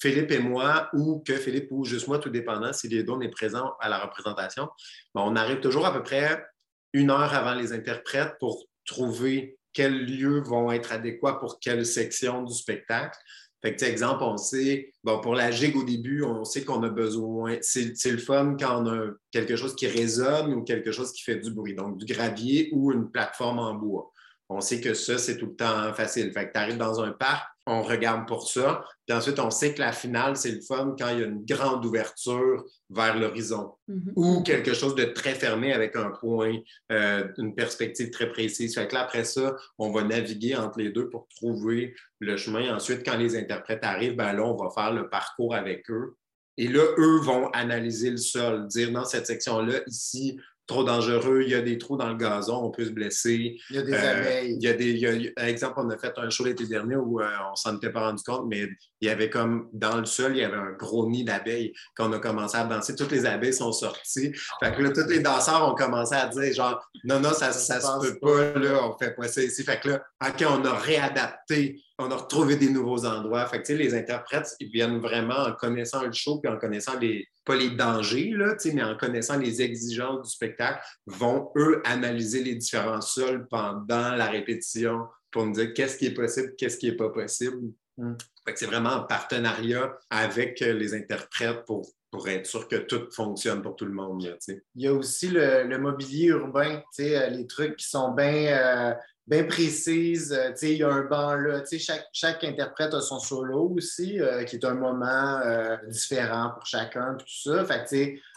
[0.00, 3.20] Philippe et moi, ou que Philippe ou juste moi, tout dépendant, si les deux on
[3.20, 4.68] est présents à la représentation,
[5.14, 6.44] on arrive toujours à peu près
[6.92, 12.42] une heure avant les interprètes pour trouver quels lieux vont être adéquats pour quelle section
[12.42, 13.18] du spectacle.
[13.62, 16.90] Fait que, exemple, on sait, bon, pour la gigue au début, on sait qu'on a
[16.90, 21.22] besoin, c'est le fun quand on a quelque chose qui résonne ou quelque chose qui
[21.22, 24.12] fait du bruit, donc du gravier ou une plateforme en bois.
[24.48, 26.32] On sait que ça, c'est tout le temps facile.
[26.32, 28.84] Fait que tu arrives dans un parc, on regarde pour ça.
[29.06, 31.44] Puis ensuite, on sait que la finale, c'est le fun quand il y a une
[31.44, 34.12] grande ouverture vers l'horizon mm-hmm.
[34.16, 36.58] ou quelque chose de très fermé avec un point,
[36.92, 38.74] euh, une perspective très précise.
[38.74, 42.74] Fait que là, après ça, on va naviguer entre les deux pour trouver le chemin.
[42.74, 46.16] Ensuite, quand les interprètes arrivent, ben là, on va faire le parcours avec eux.
[46.58, 51.50] Et là, eux vont analyser le sol, dire dans cette section-là, ici, trop dangereux, il
[51.50, 53.56] y a des trous dans le gazon, on peut se blesser.
[53.70, 54.56] Il y a des euh, abeilles.
[54.56, 57.28] Il y a des, par exemple, on a fait un show l'été dernier où euh,
[57.52, 58.66] on s'en était pas rendu compte, mais
[59.06, 61.72] il y avait comme dans le sol, il y avait un gros nid d'abeilles.
[61.94, 64.32] Quand on a commencé à danser, toutes les abeilles sont sorties.
[64.60, 67.80] Fait que là, tous les danseurs ont commencé à dire genre non, non, ça, ça,
[67.80, 69.62] se peut pas, là, on fait pas ça ici.
[69.62, 73.46] Fait que là, OK, on a réadapté, on a retrouvé des nouveaux endroits.
[73.46, 77.28] Fait que les interprètes, ils viennent vraiment en connaissant le show puis en connaissant les,
[77.44, 82.56] pas les dangers, là, mais en connaissant les exigences du spectacle, vont eux analyser les
[82.56, 86.96] différents sols pendant la répétition pour nous dire qu'est-ce qui est possible, qu'est-ce qui n'est
[86.96, 87.70] pas possible.
[87.98, 88.14] Mm.
[88.54, 93.60] C'est vraiment en partenariat avec euh, les interprètes pour, pour être sûr que tout fonctionne
[93.60, 94.22] pour tout le monde.
[94.48, 98.94] il y a aussi le, mobilier urbain, euh, les trucs qui sont bien
[99.30, 100.38] euh, précises.
[100.62, 101.62] il y a un banc là.
[101.78, 105.40] Chaque, chaque interprète a son solo aussi, qui est un moment
[105.88, 107.64] différent pour chacun, tout ça.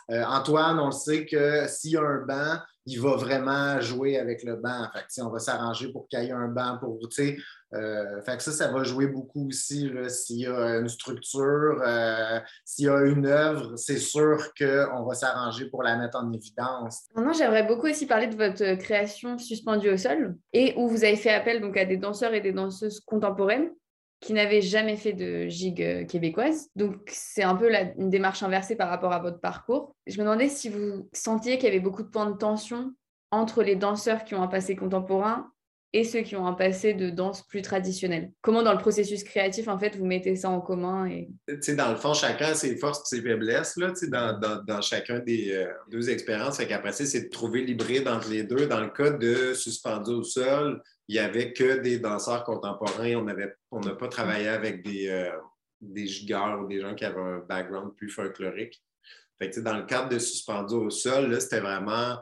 [0.09, 4.55] Antoine, on sait que s'il y a un banc, il va vraiment jouer avec le
[4.55, 4.87] banc.
[4.93, 6.97] Fait on va s'arranger pour qu'il y ait un banc pour.
[7.75, 9.91] Euh, que ça, ça va jouer beaucoup aussi.
[10.07, 15.13] S'il y a une structure, euh, s'il y a une œuvre, c'est sûr qu'on va
[15.13, 17.03] s'arranger pour la mettre en évidence.
[17.37, 21.33] J'aimerais beaucoup aussi parler de votre création suspendue au sol et où vous avez fait
[21.33, 23.69] appel donc, à des danseurs et des danseuses contemporaines
[24.19, 26.69] qui n'avaient jamais fait de gigue euh, québécoise.
[26.75, 29.95] Donc, c'est un peu une démarche inversée par rapport à votre parcours.
[30.07, 32.93] Je me demandais si vous sentiez qu'il y avait beaucoup de points de tension
[33.31, 35.51] entre les danseurs qui ont un passé contemporain
[35.91, 38.31] et ceux qui ont un passé de danse plus traditionnel?
[38.41, 41.07] Comment dans le processus créatif, en fait, vous mettez ça en commun?
[41.07, 41.29] Et...
[41.75, 45.19] Dans le fond, chacun a ses forces et ses faiblesses là, dans, dans, dans chacun
[45.19, 46.57] des euh, deux expériences.
[46.57, 48.67] Fait qu'après c'est de trouver l'hybride entre les deux.
[48.67, 53.15] Dans le cas de Suspendu au sol, il n'y avait que des danseurs contemporains.
[53.15, 53.33] On n'a
[53.71, 55.31] on pas travaillé avec des, euh,
[55.81, 56.05] des
[56.61, 58.81] ou des gens qui avaient un background plus folklorique.
[59.39, 62.17] Fait que, dans le cadre de Suspendu au sol, c'était vraiment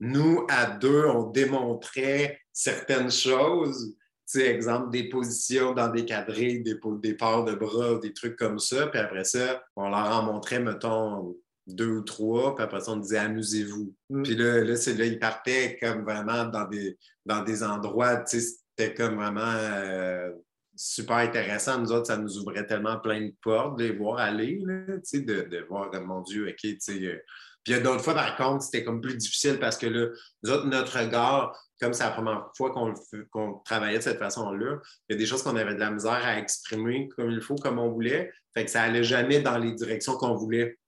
[0.00, 3.96] nous, à deux, on démontrait certaines choses.
[4.30, 8.36] Tu sais, exemple, des positions dans des quadrilles, des, des parts de bras, des trucs
[8.36, 8.86] comme ça.
[8.86, 11.36] Puis après ça, on leur en montrait, mettons,
[11.66, 13.94] deux ou trois, puis après ça, on disait amusez-vous.
[14.10, 14.22] Mm.
[14.22, 18.56] Puis là, là, là, ils partaient comme vraiment dans des, dans des endroits, tu sais,
[18.76, 20.30] c'était comme vraiment euh,
[20.74, 21.78] super intéressant.
[21.78, 25.20] Nous autres, ça nous ouvrait tellement plein de portes de les voir aller, tu sais,
[25.20, 27.18] de, de voir, mon Dieu, OK, tu sais, euh,
[27.64, 30.08] puis d'autres fois, par contre, c'était comme plus difficile parce que là,
[30.42, 35.14] nous autres, notre regard, comme c'est la première fois qu'on travaillait de cette façon-là, il
[35.14, 37.78] y a des choses qu'on avait de la misère à exprimer comme il faut, comme
[37.78, 38.30] on voulait.
[38.52, 40.78] Fait que ça allait jamais dans les directions qu'on voulait.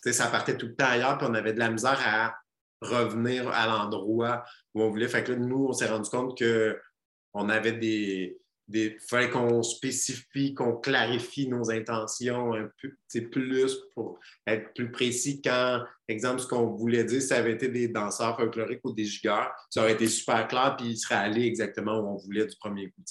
[0.00, 2.36] sais, ça partait tout le temps ailleurs, puis on avait de la misère à
[2.82, 5.08] revenir à l'endroit où on voulait.
[5.08, 8.38] Fait que là, nous, on s'est rendu compte qu'on avait des,
[8.72, 12.90] il fallait qu'on spécifie, qu'on clarifie nos intentions un peu
[13.30, 17.88] plus pour être plus précis quand, exemple, ce qu'on voulait dire, ça avait été des
[17.88, 21.98] danseurs folkloriques ou des gigueurs, ça aurait été super clair, puis il serait allé exactement
[22.00, 23.02] où on voulait du premier coup.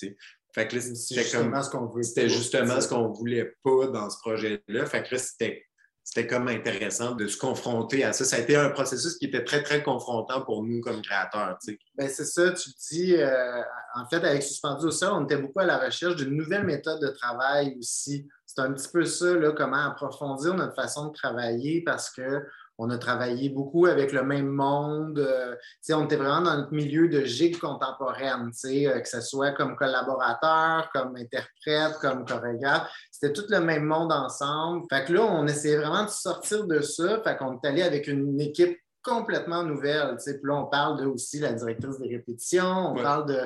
[0.53, 4.85] Fait que c'était justement ce qu'on C'était justement ce qu'on voulait pas dans ce projet-là.
[4.85, 5.65] Fait que là, c'était
[6.05, 8.23] c'était comme intéressant de se confronter à ça.
[8.25, 11.57] Ça a été un processus qui était très, très confrontant pour nous comme créateurs.
[11.97, 13.61] Ben, c'est ça, tu dis, euh,
[13.95, 17.01] en fait, avec Suspendu au sol, on était beaucoup à la recherche d'une nouvelle méthode
[17.01, 18.27] de travail aussi.
[18.45, 22.43] C'est un petit peu ça, là, comment approfondir notre façon de travailler parce que
[22.77, 25.19] on a travaillé beaucoup avec le même monde.
[25.19, 25.55] Euh,
[25.91, 30.89] on était vraiment dans notre milieu de gigue contemporaine, euh, que ce soit comme collaborateur,
[30.93, 32.91] comme interprète, comme chorégraphe.
[33.11, 34.85] C'était tout le même monde ensemble.
[34.89, 37.21] Fait que là, on essayait vraiment de sortir de ça.
[37.23, 40.17] Fait qu'on est allé avec une équipe complètement nouvelle.
[40.17, 43.39] Puis là, on parle de aussi la directrice des répétitions, on parle de,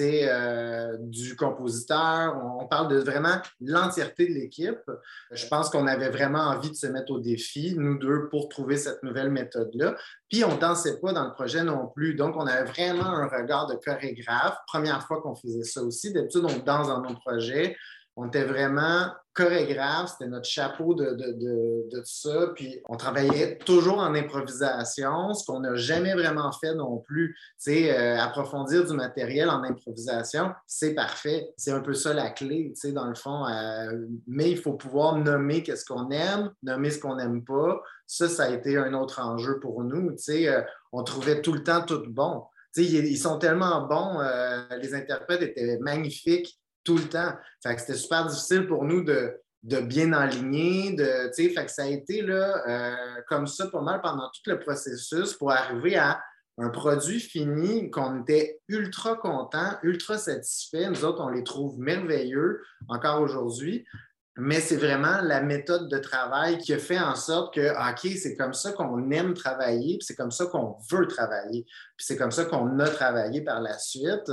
[0.00, 4.78] euh, du compositeur, on, parle de vraiment l'entièreté de l'équipe.
[5.32, 8.76] Je pense qu'on avait vraiment envie de se mettre au défi, nous deux, pour trouver
[8.76, 9.96] cette nouvelle méthode-là.
[10.28, 12.14] Puis on ne dansait pas dans le projet non plus.
[12.14, 14.56] Donc, on avait vraiment un regard de chorégraphe.
[14.68, 16.12] Première fois qu'on faisait ça aussi.
[16.12, 17.76] D'habitude, on danse dans nos projets.
[18.16, 19.08] On était vraiment
[20.06, 22.48] c'était notre chapeau de, de, ça.
[22.54, 27.36] Puis on travaillait toujours en improvisation, ce qu'on n'a jamais vraiment fait non plus.
[27.62, 31.52] Tu sais, euh, approfondir du matériel en improvisation, c'est parfait.
[31.56, 33.46] C'est un peu ça la clé, tu sais, dans le fond.
[33.46, 37.80] Euh, mais il faut pouvoir nommer qu'est-ce qu'on aime, nommer ce qu'on n'aime pas.
[38.06, 40.12] Ça, ça a été un autre enjeu pour nous.
[40.12, 40.62] Tu sais, euh,
[40.92, 42.44] on trouvait tout le temps tout bon.
[42.74, 44.20] Tu sais, ils sont tellement bons,
[44.80, 47.32] les interprètes étaient magnifiques tout le temps.
[47.62, 50.92] Fait que c'était super difficile pour nous de, bien aligner.
[50.92, 54.58] De, fait que ça a été là, euh, comme ça pas mal pendant tout le
[54.58, 56.20] processus pour arriver à
[56.58, 60.88] un produit fini qu'on était ultra content, ultra satisfait.
[60.90, 63.86] Nous autres, on les trouve merveilleux encore aujourd'hui.
[64.36, 68.36] Mais c'est vraiment la méthode de travail qui a fait en sorte que, OK, c'est
[68.36, 71.64] comme ça qu'on aime travailler, puis c'est comme ça qu'on veut travailler,
[71.96, 74.30] puis c'est comme ça qu'on a travaillé par la suite.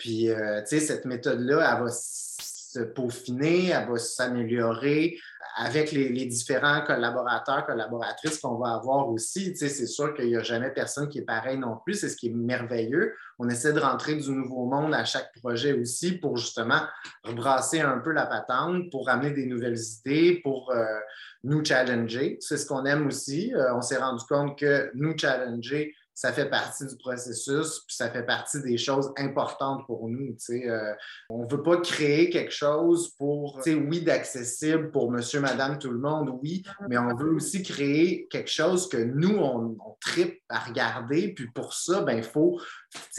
[0.00, 5.18] Puis, euh, tu sais, cette méthode-là, elle va se peaufiner, elle va s'améliorer
[5.56, 9.54] avec les, différents collaborateurs, collaboratrices qu'on va avoir aussi.
[9.54, 11.94] c'est sûr qu'il n'y a jamais personne qui est pareil non plus.
[11.94, 13.14] C'est ce qui est merveilleux.
[13.38, 16.80] On essaie de rentrer du nouveau monde à chaque projet aussi pour justement
[17.24, 20.84] rebrasser un peu la patente, pour amener des nouvelles idées, pour euh,
[21.44, 22.38] nous challenger.
[22.40, 23.52] C'est ce qu'on aime aussi.
[23.54, 28.10] Euh, on s'est rendu compte que nous challenger, ça fait partie du processus, puis ça
[28.10, 30.36] fait partie des choses importantes pour nous.
[30.50, 30.92] Euh,
[31.30, 35.98] on ne veut pas créer quelque chose pour, oui, d'accessible pour monsieur, madame, tout le
[35.98, 40.58] monde, oui, mais on veut aussi créer quelque chose que nous, on, on tripe à
[40.58, 41.32] regarder.
[41.32, 42.60] Puis pour ça, ben, il faut,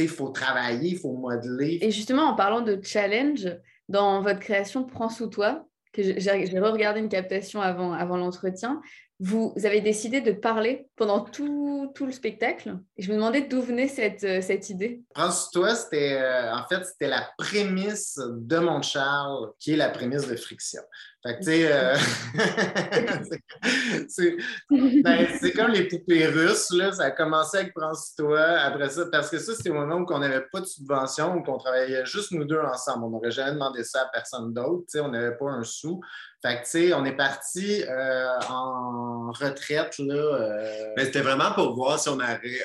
[0.07, 1.79] faut travailler, il faut modeler.
[1.81, 3.47] Et justement, en parlant de challenge,
[3.89, 8.81] dans votre création Prends sous toi, que j'ai regardé une captation avant, l'entretien,
[9.19, 12.77] vous avez décidé de parler pendant tout, le spectacle.
[12.97, 15.03] Je me demandais d'où venait cette, euh, idée.
[15.13, 20.27] Pense-toi, c'était euh, en fait, c'était la prémisse de mon Charles, qui est la prémisse
[20.27, 20.81] de Friction.
[21.23, 21.95] Fait que, tu sais, euh,
[25.03, 26.91] ben, c'est comme les poupées russes, là.
[26.91, 28.39] Ça a commencé avec Pense-toi.
[28.39, 31.43] Après ça, parce que ça, c'était au moment où on n'avait pas de subvention, où
[31.47, 33.05] on travaillait juste nous deux ensemble.
[33.05, 34.85] On n'aurait jamais demandé ça à personne d'autre.
[34.89, 36.01] Tu sais, on n'avait pas un sou.
[36.41, 40.15] Fait que, tu sais, on est parti euh, en retraite, là.
[40.15, 42.17] Euh, Mais c'était vraiment pour voir si on,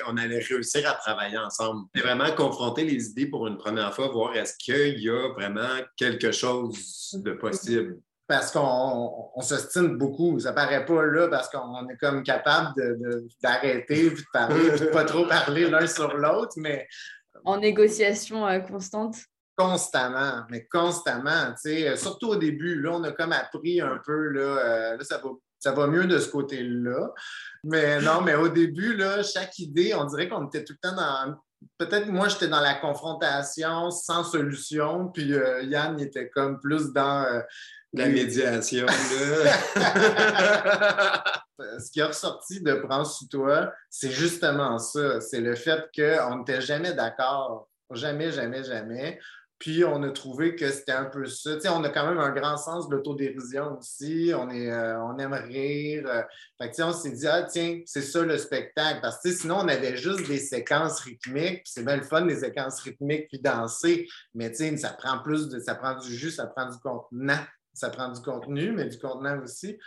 [0.07, 1.85] on allait réussir à travailler ensemble.
[1.93, 5.77] C'était vraiment confronter les idées pour une première fois, voir est-ce qu'il y a vraiment
[5.95, 10.39] quelque chose de possible parce qu'on on, s'ostine beaucoup.
[10.39, 12.73] Ça paraît pas là parce qu'on est comme capable
[13.41, 16.87] d'arrêter, de, de parler, de pas trop parler l'un sur l'autre, mais.
[17.45, 19.15] En négociation euh, constante.
[19.55, 21.55] Constamment, mais constamment.
[21.55, 25.17] sais, Surtout au début, là, on a comme appris un peu, là, euh, là ça,
[25.19, 27.11] va, ça va mieux de ce côté-là.
[27.63, 30.95] Mais non, mais au début, là, chaque idée, on dirait qu'on était tout le temps
[30.95, 31.37] dans
[31.79, 37.25] peut-être moi, j'étais dans la confrontation sans solution, puis euh, Yann était comme plus dans
[37.97, 38.85] la médiation.
[41.79, 45.19] Ce qui a ressorti de Prends sous toi, c'est justement ça.
[45.21, 47.67] C'est le fait qu'on n'était jamais d'accord.
[47.91, 49.19] Jamais, jamais, jamais.
[49.59, 51.57] Puis on a trouvé que c'était un peu ça.
[51.73, 54.31] on a quand même un grand sens de l'autodérision aussi.
[54.35, 56.25] On, est, euh, on aime rire.
[56.61, 58.99] Fait on s'est dit, ah tiens, c'est ça le spectacle.
[59.01, 61.63] Parce que sinon, on avait juste des séquences rythmiques.
[61.65, 64.07] c'est bien le fun, les séquences rythmiques, puis danser.
[64.35, 65.59] Mais ça prend plus de.
[65.59, 67.39] ça prend du jus, ça prend du contenant
[67.77, 69.77] ça prend du contenu, mais du contenant aussi.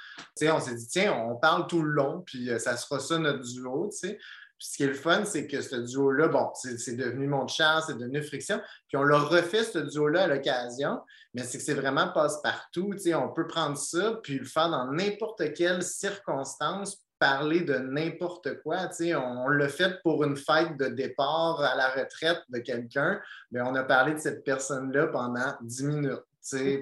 [0.43, 3.41] on s'est dit, tiens, on parle tout le long, puis euh, ça sera ça notre
[3.41, 3.91] duo.
[4.01, 4.19] Puis
[4.59, 7.97] ce qui est le fun, c'est que ce duo-là, bon, c'est devenu Mon Chat, c'est
[7.97, 8.61] devenu Friction.
[8.89, 11.01] Puis on l'a refait, ce duo-là, à l'occasion,
[11.35, 12.95] mais c'est que c'est vraiment passe-partout.
[13.15, 18.89] On peut prendre ça, puis le faire dans n'importe quelle circonstance, parler de n'importe quoi.
[19.01, 23.21] On, on l'a fait pour une fête de départ à la retraite de quelqu'un,
[23.51, 26.25] mais on a parlé de cette personne-là pendant 10 minutes.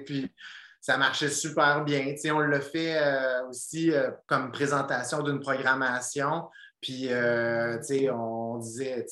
[0.05, 0.33] Puis
[0.81, 2.13] ça marchait super bien.
[2.33, 6.49] on l'a fait euh, aussi euh, comme présentation d'une programmation.
[6.81, 7.77] Puis, euh,
[8.13, 9.05] on disait,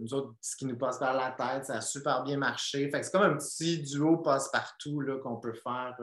[0.00, 2.88] nous autres, ce qui nous passe par la tête, ça a super bien marché.
[2.88, 5.94] Fait c'est comme un petit duo passe-partout qu'on peut faire.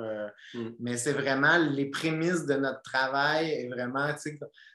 [0.54, 0.70] Mm.
[0.80, 4.14] Mais c'est vraiment les prémices de notre travail et vraiment,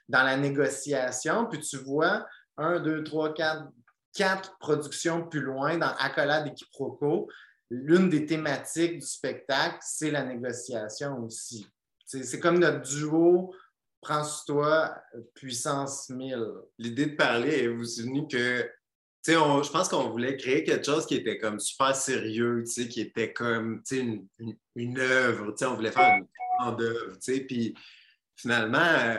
[0.09, 1.45] dans la négociation.
[1.45, 2.25] Puis tu vois,
[2.57, 3.69] un, deux, trois, quatre,
[4.13, 7.29] quatre productions plus loin dans Accolade et Quiproquo,
[7.69, 11.67] l'une des thématiques du spectacle, c'est la négociation aussi.
[12.05, 13.53] C'est comme notre duo
[14.05, 14.95] Prends toi,
[15.33, 16.37] puissance 1000.
[16.77, 18.69] L'idée de parler est vous venue que
[19.27, 23.81] je pense qu'on voulait créer quelque chose qui était comme super sérieux, qui était comme
[23.89, 25.55] une, une, une œuvre.
[25.59, 26.27] On voulait faire une
[26.59, 27.17] grande œuvre.
[27.47, 27.73] Puis
[28.35, 29.17] finalement, euh,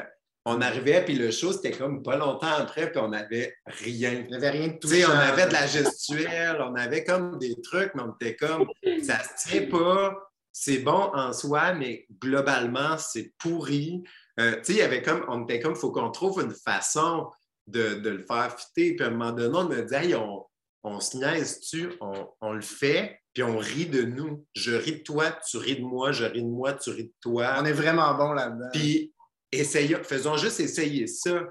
[0.48, 4.12] on arrivait, puis le show, c'était comme pas longtemps après, puis on n'avait rien.
[4.12, 4.88] Il n'y avait rien de tout.
[4.88, 8.64] On avait de la gestuelle, on avait comme des trucs, mais on était comme,
[9.02, 10.16] ça se tient pas,
[10.52, 14.04] c'est bon en soi, mais globalement, c'est pourri.
[14.38, 17.28] Euh, il y avait comme, on était comme, il faut qu'on trouve une façon
[17.66, 18.94] de, le faire fitter.
[18.94, 20.46] Puis à un moment donné, on me dit, hey, on,
[20.84, 24.46] on se niaise-tu, on, on, le fait, puis on rit de nous.
[24.54, 27.14] Je ris de toi, tu ris de moi, je ris de moi, tu ris de
[27.20, 27.56] toi.
[27.58, 28.68] On est vraiment bon là-dedans.
[28.72, 29.12] Puis
[29.52, 31.46] faisons juste essayer ça.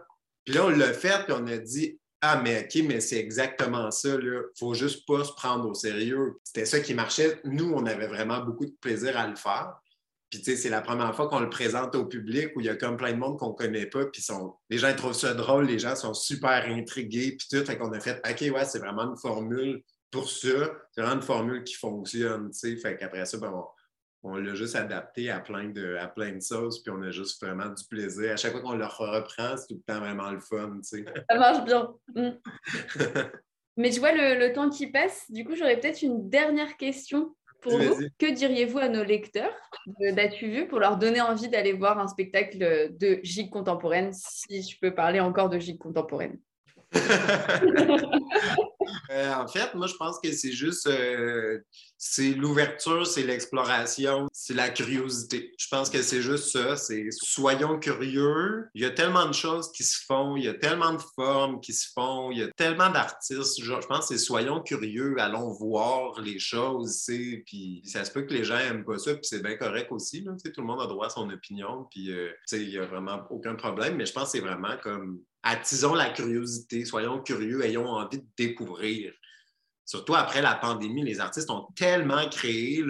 [0.46, 3.92] Puis là, on l'a fait, puis on a dit Ah, mais OK, mais c'est exactement
[3.92, 4.10] ça.
[4.10, 6.36] Il faut juste pas se prendre au sérieux.
[6.44, 7.40] C'était ça qui marchait.
[7.44, 9.76] Nous, on avait vraiment beaucoup de plaisir à le faire.
[10.30, 12.70] Puis, tu sais, c'est la première fois qu'on le présente au public où il y
[12.70, 14.06] a comme plein de monde qu'on connaît pas.
[14.06, 14.56] Puis, sont...
[14.70, 17.38] les gens ils trouvent ça drôle, les gens sont super intrigués.
[17.38, 17.66] Puis, tout.
[17.66, 19.82] Fait qu'on a fait OK, ouais, c'est vraiment une formule
[20.12, 20.74] pour ça.
[20.92, 22.50] C'est vraiment une formule qui fonctionne.
[22.52, 23.66] Tu sais, fait qu'après ça, ben, on
[24.26, 27.42] on l'a juste adapté à plein, de, à plein de sauces, puis on a juste
[27.44, 28.34] vraiment du plaisir.
[28.34, 30.80] À chaque fois qu'on le reprend, c'est tout le temps vraiment le fun.
[30.82, 31.06] Tu sais.
[31.30, 31.94] Ça marche bien.
[32.16, 32.30] Mm.
[33.78, 37.78] Mais tu vois, le, temps qui passe, du coup, j'aurais peut-être une dernière question pour
[37.78, 39.54] vous, que diriez-vous à nos lecteurs
[40.00, 44.80] d'As-tu vu pour leur donner envie d'aller voir un spectacle de gigue contemporaine, si je
[44.80, 46.40] peux parler encore de gigue contemporaine?
[49.12, 51.60] Euh, en fait, moi, je pense que c'est juste, euh,
[51.98, 55.54] c'est l'ouverture, c'est l'exploration, c'est la curiosité.
[55.58, 58.68] Je pense que c'est juste ça, c'est soyons curieux.
[58.74, 61.60] Il y a tellement de choses qui se font, il y a tellement de formes
[61.62, 63.62] qui se font, il y a tellement d'artistes.
[63.64, 67.04] Je pense que c'est soyons curieux, allons voir les choses,
[67.46, 70.24] puis ça se peut que les gens n'aiment pas ça, puis c'est bien correct aussi.
[70.24, 73.56] Tout le monde a droit à son opinion, puis euh, il n'y a vraiment aucun
[73.56, 78.18] problème, mais je pense que c'est vraiment comme attisons la curiosité, soyons curieux, ayons envie
[78.18, 79.14] de découvrir.
[79.86, 82.84] Surtout après la pandémie, les artistes ont tellement créé,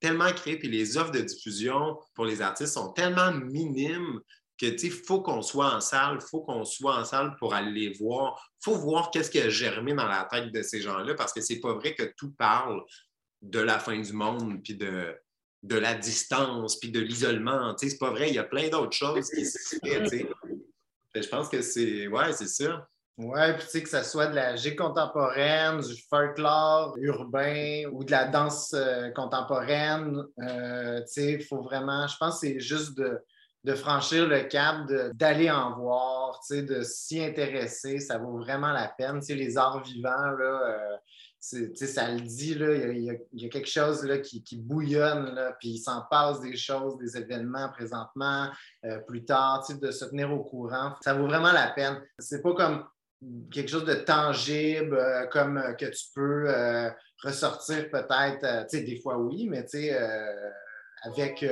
[0.00, 4.20] tellement créé, puis les offres de diffusion pour les artistes sont tellement minimes
[4.58, 7.72] que il faut qu'on soit en salle, il faut qu'on soit en salle pour aller
[7.72, 8.40] les voir.
[8.60, 11.40] Il faut voir qu'est-ce qui a germé dans la tête de ces gens-là, parce que
[11.40, 12.82] c'est pas vrai que tout parle
[13.42, 15.14] de la fin du monde, puis de,
[15.62, 17.76] la distance, puis de l'isolement.
[17.76, 19.76] C'est pas vrai, il y a plein d'autres choses qui se.
[21.14, 22.06] Je pense que c'est.
[22.08, 22.88] Ouais, c'est ça.
[23.18, 28.04] Ouais, puis tu sais, que ce soit de la gigue contemporaine, du folklore urbain ou
[28.04, 32.60] de la danse euh, contemporaine, euh, tu sais, il faut vraiment, je pense que c'est
[32.60, 38.38] juste de, franchir le cap, d'aller en voir, tu sais, de s'y intéresser, ça vaut
[38.38, 39.20] vraiment la peine.
[39.20, 40.96] Tu sais, les arts vivants, là, euh,
[41.42, 46.40] ça le dit, il, y a, quelque chose là, qui, bouillonne, puis il s'en passe
[46.40, 48.48] des choses, des événements présentement,
[48.84, 50.94] euh, plus tard, de se tenir au courant.
[51.02, 52.00] Ça vaut vraiment la peine.
[52.16, 52.84] C'est pas comme
[53.50, 56.48] quelque chose de tangible, euh, comme euh, que tu peux
[57.24, 59.66] ressortir peut-être, des fois oui, mais
[61.02, 61.44] avec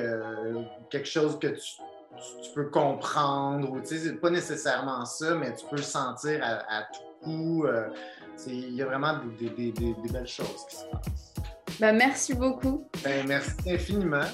[0.90, 6.40] quelque chose que tu, peux comprendre, ou c'est pas nécessairement ça, mais tu peux sentir
[6.44, 7.66] à tout coup
[8.46, 11.34] il y a vraiment des, belles choses qui se passent.
[11.78, 12.86] Bah, merci beaucoup.
[13.04, 14.26] Ben, merci infiniment.